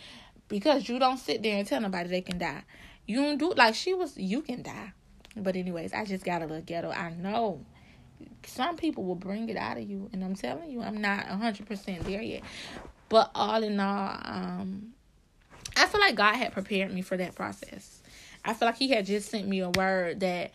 [0.48, 2.62] because you don't sit there and tell nobody they can die.
[3.06, 4.16] You don't do like she was.
[4.16, 4.92] You can die."
[5.36, 6.90] But anyways, I just got a little ghetto.
[6.90, 7.64] I know
[8.44, 12.04] some people will bring it out of you and i'm telling you i'm not 100%
[12.04, 12.42] there yet
[13.08, 14.92] but all in all um
[15.76, 18.02] i feel like god had prepared me for that process
[18.44, 20.50] i feel like he had just sent me a word that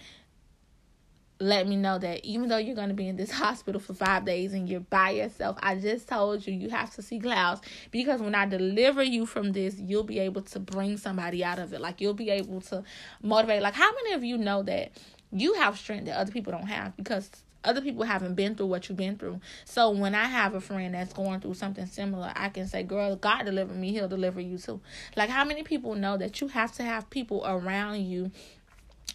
[1.42, 4.24] let me know that even though you're going to be in this hospital for five
[4.26, 8.22] days and you're by yourself, I just told you you have to see clouds because
[8.22, 11.82] when I deliver you from this, you'll be able to bring somebody out of it.
[11.82, 12.84] Like you'll be able to
[13.22, 13.64] motivate.
[13.64, 14.92] Like, how many of you know that
[15.32, 17.30] you have strength that other people don't have because
[17.64, 19.40] other people haven't been through what you've been through.
[19.66, 23.16] So when I have a friend that's going through something similar, I can say, "Girl,
[23.16, 24.82] God delivered me; He'll deliver you too."
[25.16, 28.32] Like how many people know that you have to have people around you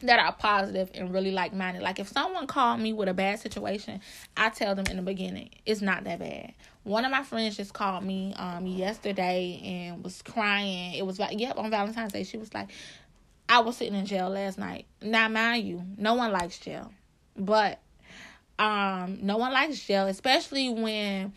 [0.03, 1.83] that are positive and really like minded.
[1.83, 4.01] Like if someone called me with a bad situation,
[4.37, 6.53] I tell them in the beginning, it's not that bad.
[6.83, 10.95] One of my friends just called me um yesterday and was crying.
[10.95, 12.25] It was like yep, on Valentine's Day.
[12.25, 12.69] She was like,
[13.49, 14.87] I was sitting in jail last night.
[15.01, 16.93] Now mind you, no one likes jail.
[17.37, 17.81] But
[18.59, 21.33] um, no one likes jail, especially when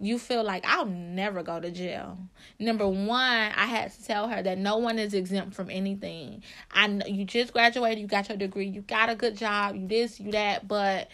[0.00, 2.18] you feel like I'll never go to jail.
[2.58, 6.42] Number one, I had to tell her that no one is exempt from anything.
[6.72, 9.86] I know you just graduated, you got your degree, you got a good job, you
[9.86, 11.08] this, you that, but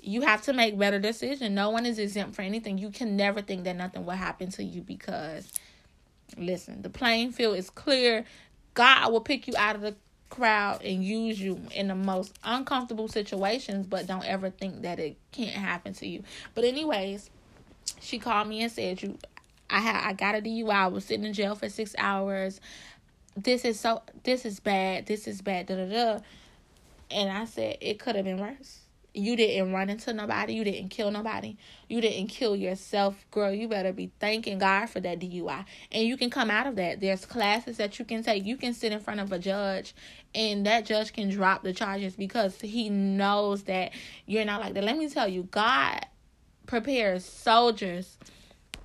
[0.00, 1.50] you have to make better decisions.
[1.50, 2.76] No one is exempt for anything.
[2.76, 5.50] You can never think that nothing will happen to you because
[6.36, 8.24] listen, the playing field is clear.
[8.74, 9.94] God will pick you out of the
[10.34, 15.16] crowd and use you in the most uncomfortable situations, but don't ever think that it
[15.30, 16.24] can't happen to you.
[16.54, 17.30] But anyways,
[18.00, 19.18] she called me and said you
[19.70, 20.70] I had I got a DUI.
[20.70, 22.60] I was sitting in jail for six hours.
[23.36, 25.06] This is so this is bad.
[25.06, 25.66] This is bad.
[25.66, 26.20] Da da da.
[27.10, 28.83] And I said it could have been worse.
[29.14, 30.54] You didn't run into nobody.
[30.54, 31.56] You didn't kill nobody.
[31.88, 33.52] You didn't kill yourself, girl.
[33.52, 35.64] You better be thanking God for that DUI.
[35.92, 37.00] And you can come out of that.
[37.00, 38.44] There's classes that you can take.
[38.44, 39.94] You can sit in front of a judge
[40.34, 43.92] and that judge can drop the charges because he knows that
[44.26, 44.84] you're not like that.
[44.84, 46.06] Let me tell you, God
[46.66, 48.18] prepares soldiers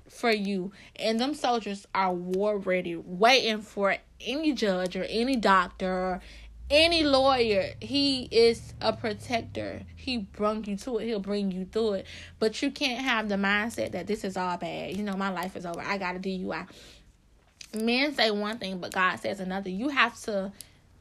[0.08, 5.90] for you, and them soldiers are war ready, waiting for any judge or any doctor
[5.90, 6.20] or
[6.70, 9.82] any lawyer, he is a protector.
[9.96, 11.06] He brung you to it.
[11.06, 12.06] He'll bring you through it.
[12.38, 14.96] But you can't have the mindset that this is all bad.
[14.96, 15.80] You know, my life is over.
[15.80, 16.68] I got a DUI.
[17.74, 19.68] Men say one thing, but God says another.
[19.68, 20.52] You have to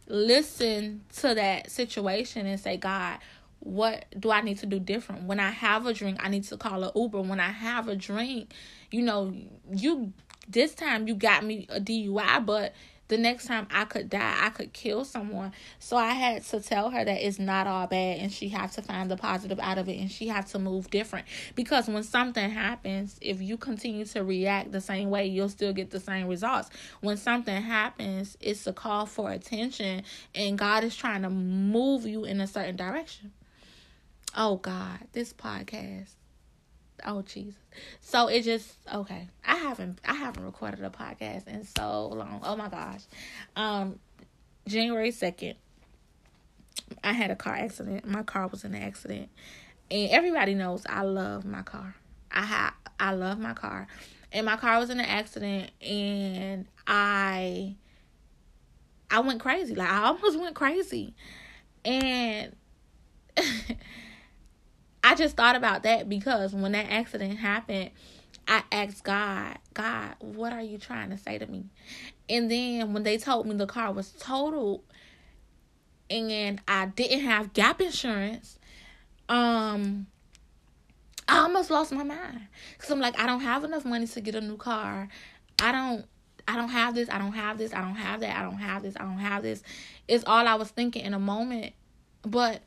[0.08, 3.20] listen to that situation and say, God,
[3.60, 5.24] what do I need to do different?
[5.24, 7.22] When I have a drink, I need to call an Uber.
[7.22, 8.54] When I have a drink,
[8.90, 9.34] you know,
[9.72, 10.14] you
[10.48, 12.74] this time you got me a DUI, but
[13.10, 15.52] the next time I could die, I could kill someone.
[15.80, 18.84] So I had to tell her that it's not all bad and she had to
[18.84, 21.26] find the positive out of it and she had to move different.
[21.56, 25.90] Because when something happens, if you continue to react the same way, you'll still get
[25.90, 26.70] the same results.
[27.02, 30.04] When something happens, it's a call for attention
[30.36, 33.32] and God is trying to move you in a certain direction.
[34.38, 36.19] Oh God, this podcast
[37.06, 37.60] Oh Jesus.
[38.02, 39.28] So it just okay.
[39.46, 42.42] I haven't I haven't recorded a podcast in so long.
[42.44, 43.02] Oh my gosh.
[43.56, 44.00] Um
[44.68, 45.56] January 2nd
[47.04, 48.06] I had a car accident.
[48.08, 49.30] My car was in an accident.
[49.92, 51.96] And everybody knows I love my car.
[52.32, 53.88] I ha- I love my car.
[54.32, 57.76] And my car was in an accident and I
[59.10, 59.76] I went crazy.
[59.76, 61.16] Like I almost went crazy.
[61.84, 62.56] And
[65.04, 67.92] I just thought about that because when that accident happened,
[68.48, 71.66] I asked God, God, what are you trying to say to me?
[72.28, 74.84] And then when they told me the car was totaled
[76.10, 78.60] and I didn't have gap insurance,
[79.30, 80.08] um,
[81.28, 82.42] I almost lost my mind.
[82.80, 85.08] Cause I'm like, I don't have enough money to get a new car.
[85.62, 86.06] I don't
[86.48, 88.82] I don't have this, I don't have this, I don't have that, I don't have
[88.82, 89.62] this, I don't have this.
[90.08, 91.74] It's all I was thinking in a moment.
[92.24, 92.64] But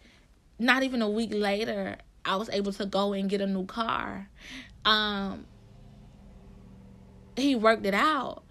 [0.60, 4.28] not even a week later, I was able to go and get a new car.
[4.84, 5.46] Um
[7.36, 8.44] he worked it out.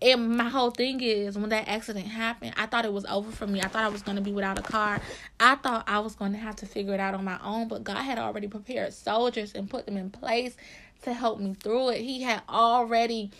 [0.00, 3.46] And my whole thing is when that accident happened, I thought it was over for
[3.48, 3.60] me.
[3.60, 5.00] I thought I was going to be without a car.
[5.40, 7.82] I thought I was going to have to figure it out on my own, but
[7.82, 10.56] God had already prepared soldiers and put them in place
[11.02, 12.02] to help me through it.
[12.02, 13.32] He had already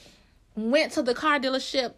[0.57, 1.95] went to the car dealership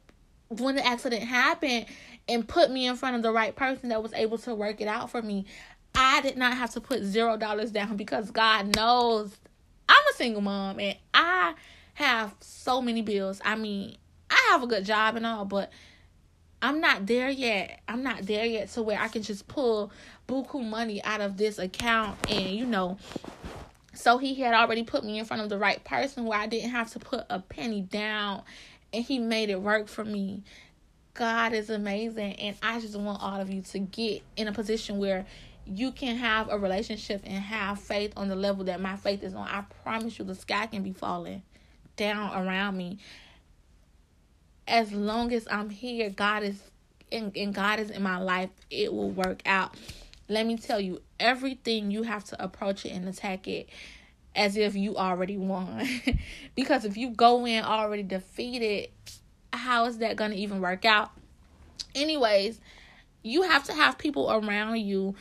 [0.48, 1.86] when the accident happened
[2.28, 4.88] and put me in front of the right person that was able to work it
[4.88, 5.46] out for me.
[6.02, 9.36] I did not have to put zero dollars down because God knows
[9.86, 11.52] I'm a single mom and I
[11.92, 13.38] have so many bills.
[13.44, 13.98] I mean,
[14.30, 15.70] I have a good job and all, but
[16.62, 17.80] I'm not there yet.
[17.86, 19.92] I'm not there yet to where I can just pull
[20.26, 22.96] buku money out of this account and you know.
[23.92, 26.70] So he had already put me in front of the right person where I didn't
[26.70, 28.42] have to put a penny down
[28.94, 30.44] and he made it work for me.
[31.12, 34.96] God is amazing and I just want all of you to get in a position
[34.96, 35.26] where
[35.66, 39.34] you can have a relationship and have faith on the level that my faith is
[39.34, 39.46] on.
[39.46, 41.42] I promise you the sky can be falling
[41.96, 42.98] down around me
[44.70, 46.62] as long as I'm here, God is
[47.12, 49.74] and, and God is in my life, it will work out.
[50.28, 53.68] Let me tell you, everything you have to approach it and attack it
[54.36, 55.88] as if you already won.
[56.54, 58.90] because if you go in already defeated,
[59.52, 61.10] how is that going to even work out?
[61.96, 62.60] Anyways,
[63.24, 65.16] you have to have people around you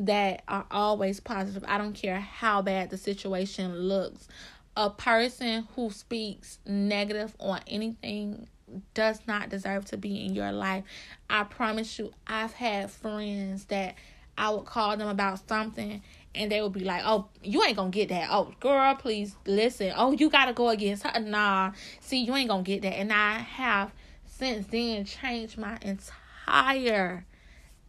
[0.00, 1.64] that are always positive.
[1.68, 4.28] I don't care how bad the situation looks.
[4.76, 8.48] A person who speaks negative on anything
[8.94, 10.84] does not deserve to be in your life.
[11.28, 13.96] I promise you, I've had friends that
[14.38, 16.02] I would call them about something
[16.34, 19.92] and they would be like, "Oh, you ain't gonna get that." Oh, girl, please listen.
[19.94, 21.20] Oh, you gotta go against her.
[21.20, 22.94] Nah, see, you ain't gonna get that.
[22.94, 23.92] And I have
[24.24, 27.26] since then changed my entire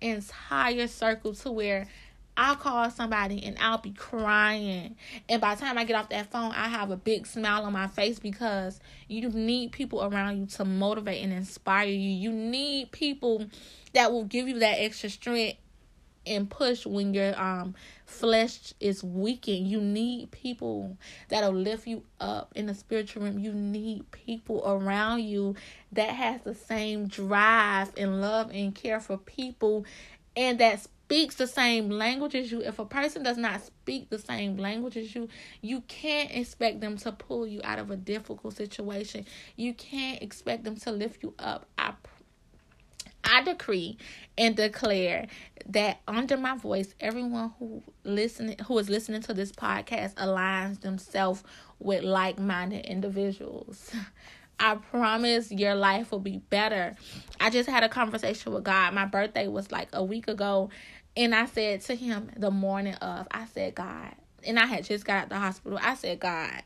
[0.02, 1.88] entire circle to where
[2.38, 4.96] I'll call somebody and I'll be crying.
[5.30, 7.74] And by the time I get off that phone, I have a big smile on
[7.74, 12.10] my face because you need people around you to motivate and inspire you.
[12.10, 13.46] You need people
[13.94, 15.58] that will give you that extra strength
[16.26, 19.68] and push when your um flesh is weakened.
[19.68, 20.98] You need people
[21.30, 23.40] that'll lift you up in the spiritual realm.
[23.40, 25.56] You need people around you
[25.94, 29.86] that has the same drive and love and care for people
[30.36, 30.80] and that
[31.12, 34.96] speaks the same language as you, if a person does not speak the same language
[34.96, 35.28] as you,
[35.62, 39.26] you can't expect them to pull you out of a difficult situation.
[39.58, 41.66] You can't expect them to lift you up.
[41.78, 41.94] I
[43.24, 43.98] I decree
[44.38, 45.28] and declare
[45.68, 51.44] that under my voice, everyone who listening who is listening to this podcast aligns themselves
[51.80, 53.92] with like-minded individuals.
[54.60, 56.96] I promise your life will be better.
[57.40, 58.94] I just had a conversation with God.
[58.94, 60.70] My birthday was like a week ago,
[61.18, 64.14] and I said to him the morning of, I said, God,
[64.46, 65.80] and I had just got out the hospital.
[65.82, 66.62] I said, God,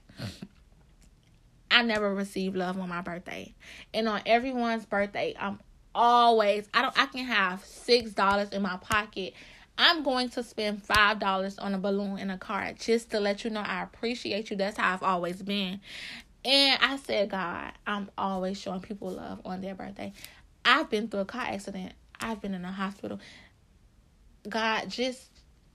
[1.72, 3.54] I never received love on my birthday.
[3.94, 5.60] And on everyone's birthday, I'm
[5.96, 9.34] always I don't I can have six dollars in my pocket.
[9.78, 13.44] I'm going to spend five dollars on a balloon and a card just to let
[13.44, 14.58] you know I appreciate you.
[14.58, 15.80] That's how I've always been.
[16.44, 20.14] And I said, God, I'm always showing people love on their birthday.
[20.64, 21.94] I've been through a car accident.
[22.20, 23.20] I've been in a hospital.
[24.48, 25.30] God, just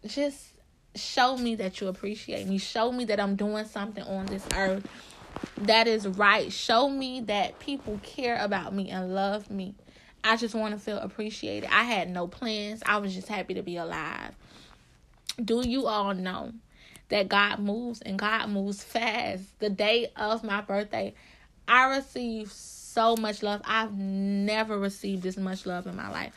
[0.06, 0.52] just
[0.94, 2.58] show me that you appreciate me.
[2.58, 4.86] Show me that I'm doing something on this earth
[5.58, 6.52] that is right.
[6.52, 9.74] Show me that people care about me and love me.
[10.22, 11.68] I just want to feel appreciated.
[11.72, 12.82] I had no plans.
[12.84, 14.34] I was just happy to be alive.
[15.42, 16.52] Do you all know
[17.08, 19.58] that God moves and God moves fast?
[19.60, 21.14] The day of my birthday,
[21.66, 23.62] I received so much love.
[23.64, 26.32] I've never received this much love in my life.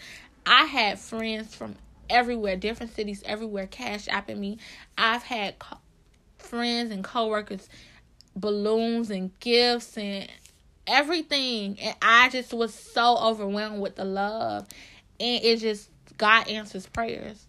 [0.46, 1.76] I had friends from
[2.10, 4.60] everywhere, different cities everywhere, cash apping me.
[4.98, 5.56] I've had
[6.38, 7.68] friends and coworkers
[8.36, 10.28] balloons and gifts and
[10.88, 11.78] everything.
[11.80, 14.68] And I just was so overwhelmed with the love.
[15.20, 17.46] And it just, God answers prayers.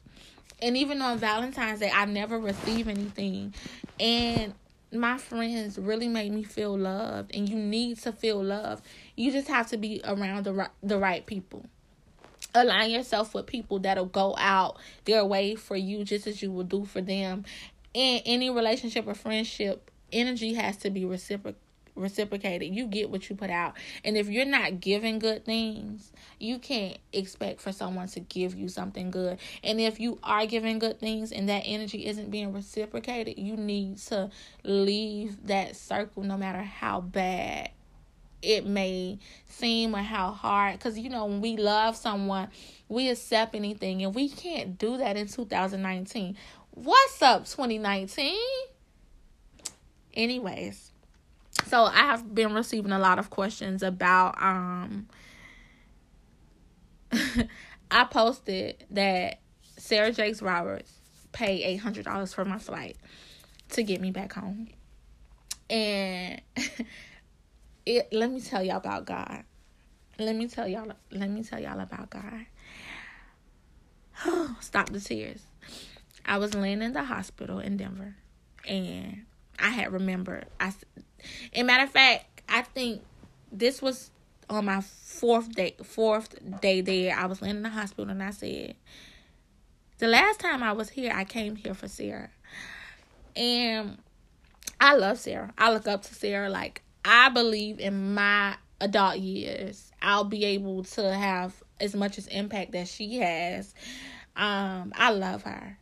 [0.63, 3.55] And even on Valentine's Day, I never received anything.
[3.99, 4.55] And
[4.93, 7.35] my friends really made me feel loved.
[7.35, 8.85] And you need to feel loved.
[9.17, 11.67] You just have to be around the right, the right people.
[12.55, 14.77] Align yourself with people that'll go out
[15.07, 17.45] their way for you just as you will do for them.
[17.95, 21.59] In any relationship or friendship, energy has to be reciprocal
[21.95, 22.75] reciprocated.
[22.75, 23.77] You get what you put out.
[24.05, 28.69] And if you're not giving good things, you can't expect for someone to give you
[28.69, 29.39] something good.
[29.63, 33.99] And if you are giving good things and that energy isn't being reciprocated, you need
[33.99, 34.31] to
[34.65, 37.71] leave that circle no matter how bad
[38.43, 42.49] it may seem or how hard because you know when we love someone
[42.91, 46.37] we accept anything and we can't do that in 2019
[46.73, 48.37] what's up 2019
[50.13, 50.93] anyways
[51.67, 55.09] so I have been receiving a lot of questions about um
[57.91, 59.41] I posted that
[59.79, 60.93] Sarah Jakes Roberts
[61.33, 62.97] paid eight hundred dollars for my flight
[63.71, 64.69] to get me back home.
[65.71, 66.41] And
[67.87, 69.45] it let me tell y'all about God.
[70.19, 72.47] Let me tell y'all let me tell y'all about God.
[74.61, 75.43] Stop the tears.
[76.25, 78.17] I was laying in the hospital in Denver
[78.67, 79.27] and
[79.59, 80.73] I had remembered I
[81.53, 83.03] and matter of fact, I think
[83.51, 84.11] this was
[84.51, 87.17] on my fourth day fourth day there.
[87.17, 88.77] I was laying in the hospital and I said,
[89.99, 92.31] The last time I was here, I came here for Sarah.
[93.37, 93.99] And
[94.81, 95.53] I love Sarah.
[95.57, 96.51] I look up to Sarah.
[96.51, 102.27] Like I believe in my adult years, I'll be able to have as much as
[102.29, 103.75] impact that she has.
[104.37, 105.79] Um, I love her.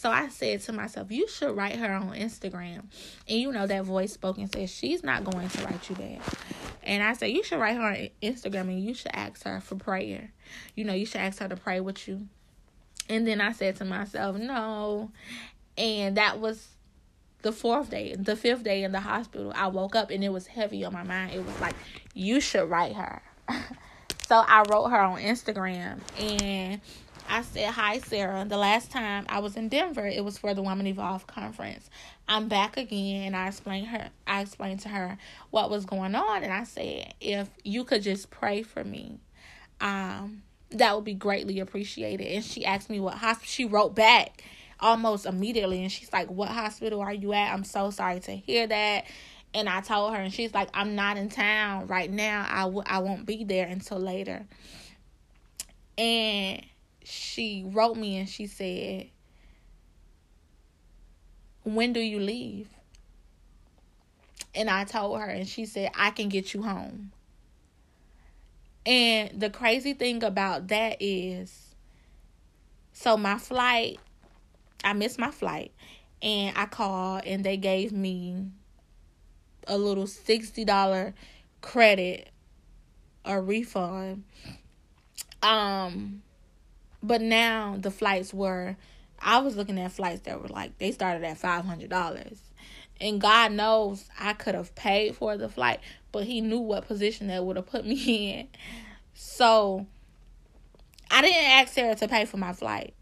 [0.00, 2.84] So I said to myself, you should write her on Instagram.
[3.28, 6.22] And you know that voice spoken says she's not going to write you back.
[6.82, 9.74] And I said, you should write her on Instagram and you should ask her for
[9.74, 10.32] prayer.
[10.74, 12.26] You know, you should ask her to pray with you.
[13.10, 15.10] And then I said to myself, no.
[15.76, 16.68] And that was
[17.42, 19.52] the fourth day, the fifth day in the hospital.
[19.54, 21.34] I woke up and it was heavy on my mind.
[21.34, 21.74] It was like,
[22.14, 23.20] you should write her.
[24.26, 26.80] so I wrote her on Instagram and
[27.30, 28.44] I said, Hi, Sarah.
[28.44, 31.88] The last time I was in Denver, it was for the Woman Evolve conference.
[32.28, 33.28] I'm back again.
[33.28, 35.16] And I explained her I explained to her
[35.50, 39.20] what was going on and I said, if you could just pray for me,
[39.80, 42.26] um, that would be greatly appreciated.
[42.26, 44.42] And she asked me what hospital she wrote back
[44.80, 47.52] almost immediately and she's like, What hospital are you at?
[47.52, 49.04] I'm so sorry to hear that.
[49.54, 52.46] And I told her, and she's like, I'm not in town right now.
[52.48, 54.46] I w- I won't be there until later.
[55.98, 56.64] And
[57.04, 59.08] she wrote me and she said,
[61.64, 62.68] When do you leave?
[64.54, 67.12] And I told her, and she said, I can get you home.
[68.84, 71.74] And the crazy thing about that is,
[72.92, 74.00] so my flight,
[74.82, 75.72] I missed my flight,
[76.20, 78.48] and I called, and they gave me
[79.68, 81.12] a little $60
[81.60, 82.30] credit
[83.24, 84.24] a refund.
[85.42, 86.22] Um,
[87.02, 88.76] but now the flights were,
[89.18, 92.38] I was looking at flights that were like, they started at $500.
[93.00, 95.80] And God knows I could have paid for the flight,
[96.12, 98.48] but He knew what position that would have put me in.
[99.14, 99.86] So
[101.10, 102.94] I didn't ask Sarah to pay for my flight.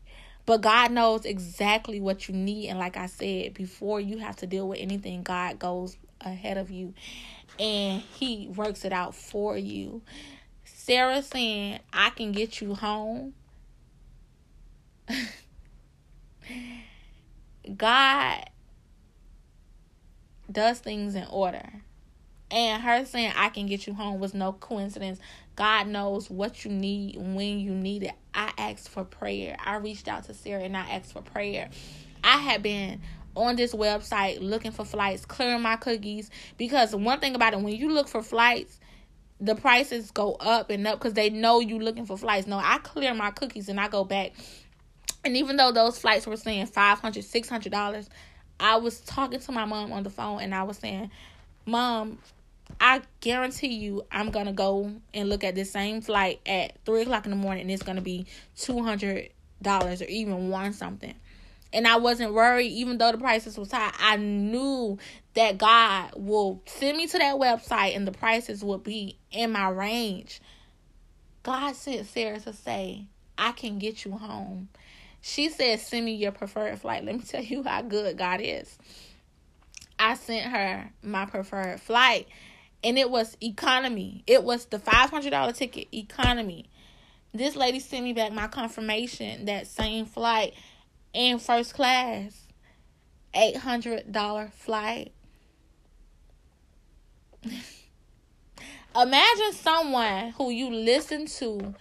[0.47, 2.69] But God knows exactly what you need.
[2.69, 6.71] And like I said, before you have to deal with anything, God goes ahead of
[6.71, 6.95] you
[7.59, 10.01] and He works it out for you.
[10.65, 13.35] Sarah saying, I can get you home
[17.77, 18.45] God
[20.51, 21.69] does things in order.
[22.51, 25.21] And her saying, I can get you home was no coincidence.
[25.55, 28.13] God knows what you need when you need it.
[28.33, 29.57] I asked for prayer.
[29.63, 31.69] I reached out to Sarah and I asked for prayer.
[32.25, 33.03] I had been
[33.35, 36.31] on this website looking for flights, clearing my cookies.
[36.57, 38.81] Because one thing about it, when you look for flights,
[39.41, 42.47] the prices go up and up because they know you looking for flights.
[42.47, 44.33] No, I clear my cookies and I go back
[45.25, 48.09] and even though those flights were saying $500, $600,
[48.61, 51.11] I was talking to my mom on the phone and I was saying,
[51.67, 52.19] Mom,
[52.81, 57.03] I guarantee you I'm going to go and look at this same flight at 3
[57.03, 59.31] o'clock in the morning and it's going to be $200
[59.77, 61.15] or even one something.
[61.73, 63.93] And I wasn't worried, even though the prices was high.
[63.99, 64.99] I knew
[65.35, 69.69] that God will send me to that website and the prices will be in my
[69.69, 70.41] range.
[71.43, 73.05] God sent Sarah to say,
[73.37, 74.69] I can get you home.
[75.29, 77.05] She said, Send me your preferred flight.
[77.05, 78.79] Let me tell you how good God is.
[79.99, 82.29] I sent her my preferred flight
[82.83, 84.25] and it was economy.
[84.27, 86.71] It was the $500 ticket economy.
[87.35, 90.55] This lady sent me back my confirmation that same flight
[91.13, 92.47] in first class.
[93.35, 95.13] $800 flight.
[98.97, 101.75] Imagine someone who you listen to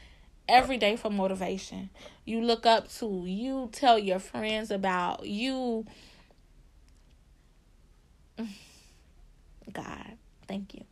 [0.49, 1.89] every day for motivation.
[2.28, 5.86] You look up to, you tell your friends about, you
[9.71, 10.84] God, thank you.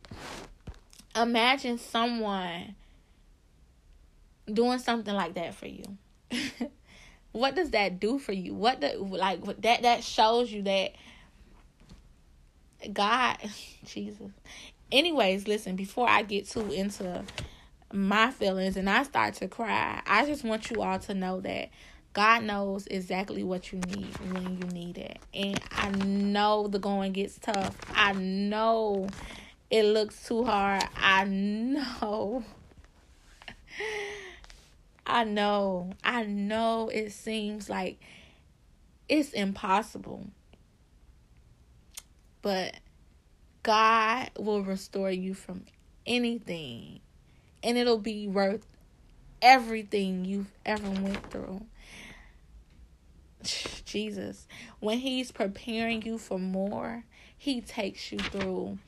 [1.14, 2.74] Imagine someone
[4.50, 5.84] doing something like that for you.
[7.32, 8.54] what does that do for you?
[8.54, 10.94] What the like that that shows you that
[12.94, 13.36] God
[13.84, 14.30] Jesus.
[14.90, 17.24] Anyways, listen, before I get too into
[17.92, 21.70] my feelings and I start to cry, I just want you all to know that
[22.12, 25.18] God knows exactly what you need when you need it.
[25.34, 27.76] And I know the going gets tough.
[27.94, 29.08] I know
[29.70, 30.82] it looks too hard.
[30.96, 32.42] I know.
[35.06, 35.92] I know.
[36.02, 38.00] I know it seems like
[39.08, 40.26] it's impossible.
[42.42, 42.76] But
[43.62, 45.64] God will restore you from
[46.06, 47.00] anything.
[47.62, 48.66] And it'll be worth
[49.42, 51.62] everything you've ever went through.
[53.84, 54.46] Jesus,
[54.80, 57.04] when He's preparing you for more,
[57.36, 58.78] He takes you through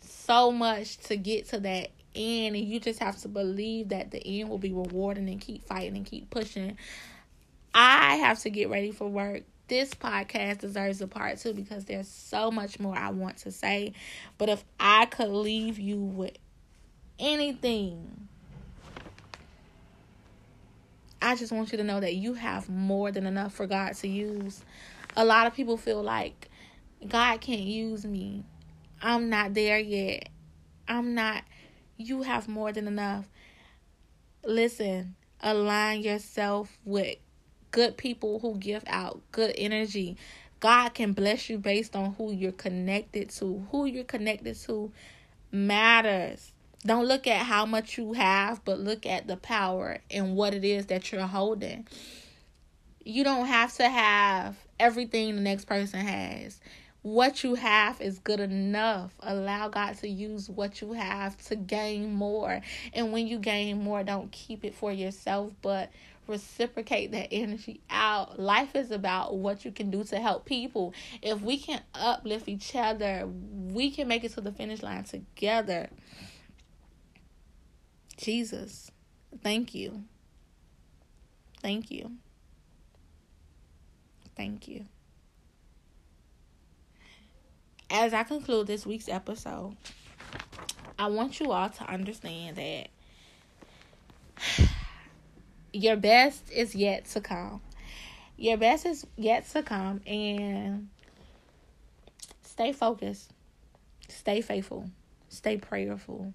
[0.00, 2.56] so much to get to that end.
[2.56, 5.96] And you just have to believe that the end will be rewarding and keep fighting
[5.96, 6.76] and keep pushing.
[7.74, 9.42] I have to get ready for work.
[9.68, 13.92] This podcast deserves a part two because there's so much more I want to say.
[14.38, 16.36] But if I could leave you with
[17.18, 18.16] anything
[21.26, 24.08] I just want you to know that you have more than enough for God to
[24.08, 24.62] use.
[25.16, 26.48] A lot of people feel like
[27.08, 28.44] God can't use me.
[29.02, 30.28] I'm not there yet.
[30.86, 31.42] I'm not.
[31.96, 33.28] You have more than enough.
[34.44, 37.16] Listen, align yourself with
[37.70, 40.16] good people who give out good energy.
[40.60, 43.66] God can bless you based on who you're connected to.
[43.72, 44.92] Who you're connected to
[45.50, 46.52] matters.
[46.86, 50.64] Don't look at how much you have, but look at the power and what it
[50.64, 51.86] is that you're holding.
[53.04, 56.60] You don't have to have everything the next person has.
[57.02, 59.14] What you have is good enough.
[59.20, 62.60] Allow God to use what you have to gain more.
[62.92, 65.90] And when you gain more, don't keep it for yourself, but
[66.26, 68.38] reciprocate that energy out.
[68.38, 70.94] Life is about what you can do to help people.
[71.22, 75.88] If we can uplift each other, we can make it to the finish line together.
[78.16, 78.90] Jesus,
[79.42, 80.04] thank you.
[81.60, 82.12] Thank you.
[84.36, 84.86] Thank you.
[87.90, 89.76] As I conclude this week's episode,
[90.98, 92.88] I want you all to understand that
[95.72, 97.60] your best is yet to come.
[98.38, 100.88] Your best is yet to come, and
[102.42, 103.30] stay focused,
[104.08, 104.90] stay faithful,
[105.28, 106.34] stay prayerful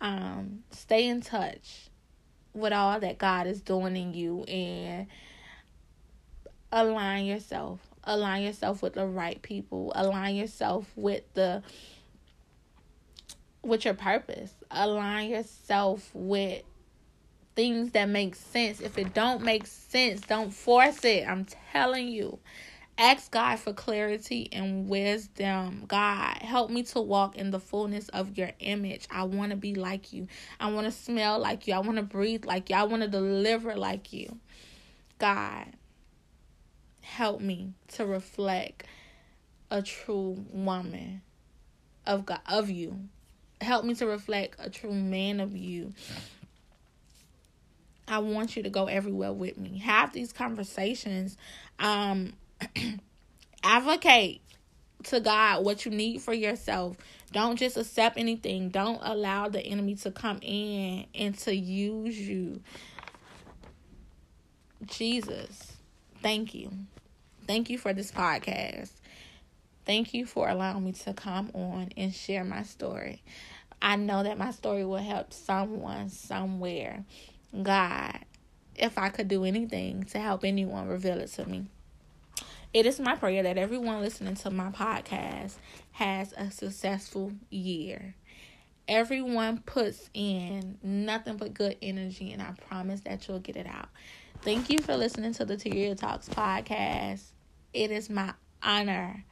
[0.00, 1.88] um, stay in touch
[2.52, 5.06] with all that God is doing in you and
[6.72, 7.80] align yourself.
[8.04, 9.92] Align yourself with the right people.
[9.94, 11.62] Align yourself with the
[13.62, 14.54] with your purpose.
[14.70, 16.62] Align yourself with
[17.56, 18.80] things that make sense.
[18.80, 21.26] If it don't make sense, don't force it.
[21.26, 22.38] I'm telling you.
[22.98, 25.84] Ask God for clarity and wisdom.
[25.86, 29.06] God, help me to walk in the fullness of your image.
[29.10, 30.28] I want to be like you.
[30.58, 31.74] I want to smell like you.
[31.74, 32.76] I want to breathe like you.
[32.76, 34.38] I want to deliver like you.
[35.18, 35.66] God,
[37.02, 38.86] help me to reflect
[39.70, 41.20] a true woman
[42.06, 42.98] of God of you.
[43.60, 45.92] Help me to reflect a true man of you.
[48.08, 49.78] I want you to go everywhere with me.
[49.78, 51.36] Have these conversations.
[51.78, 52.34] Um
[53.62, 54.40] advocate
[55.04, 56.96] to God what you need for yourself.
[57.32, 58.70] Don't just accept anything.
[58.70, 62.60] Don't allow the enemy to come in and to use you.
[64.84, 65.72] Jesus,
[66.22, 66.70] thank you.
[67.46, 68.90] Thank you for this podcast.
[69.84, 73.22] Thank you for allowing me to come on and share my story.
[73.80, 77.04] I know that my story will help someone somewhere.
[77.62, 78.18] God,
[78.74, 81.66] if I could do anything to help anyone, reveal it to me.
[82.72, 85.54] It is my prayer that everyone listening to my podcast
[85.92, 88.14] has a successful year.
[88.88, 93.88] Everyone puts in nothing but good energy, and I promise that you'll get it out.
[94.42, 97.22] Thank you for listening to the Teria Talks podcast.
[97.72, 99.24] It is my honor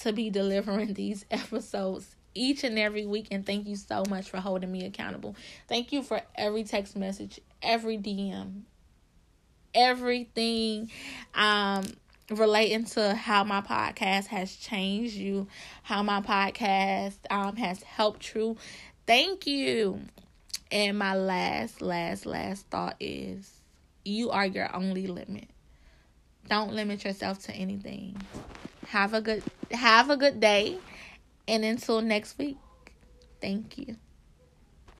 [0.00, 3.28] to be delivering these episodes each and every week.
[3.30, 5.36] And thank you so much for holding me accountable.
[5.68, 8.62] Thank you for every text message, every DM,
[9.74, 10.90] everything
[11.34, 11.84] um
[12.36, 15.46] relating to how my podcast has changed you,
[15.82, 18.56] how my podcast um has helped you.
[19.06, 20.00] Thank you.
[20.70, 23.50] And my last, last, last thought is
[24.04, 25.48] you are your only limit.
[26.48, 28.16] Don't limit yourself to anything.
[28.88, 30.78] Have a good have a good day
[31.46, 32.58] and until next week.
[33.40, 33.96] Thank you.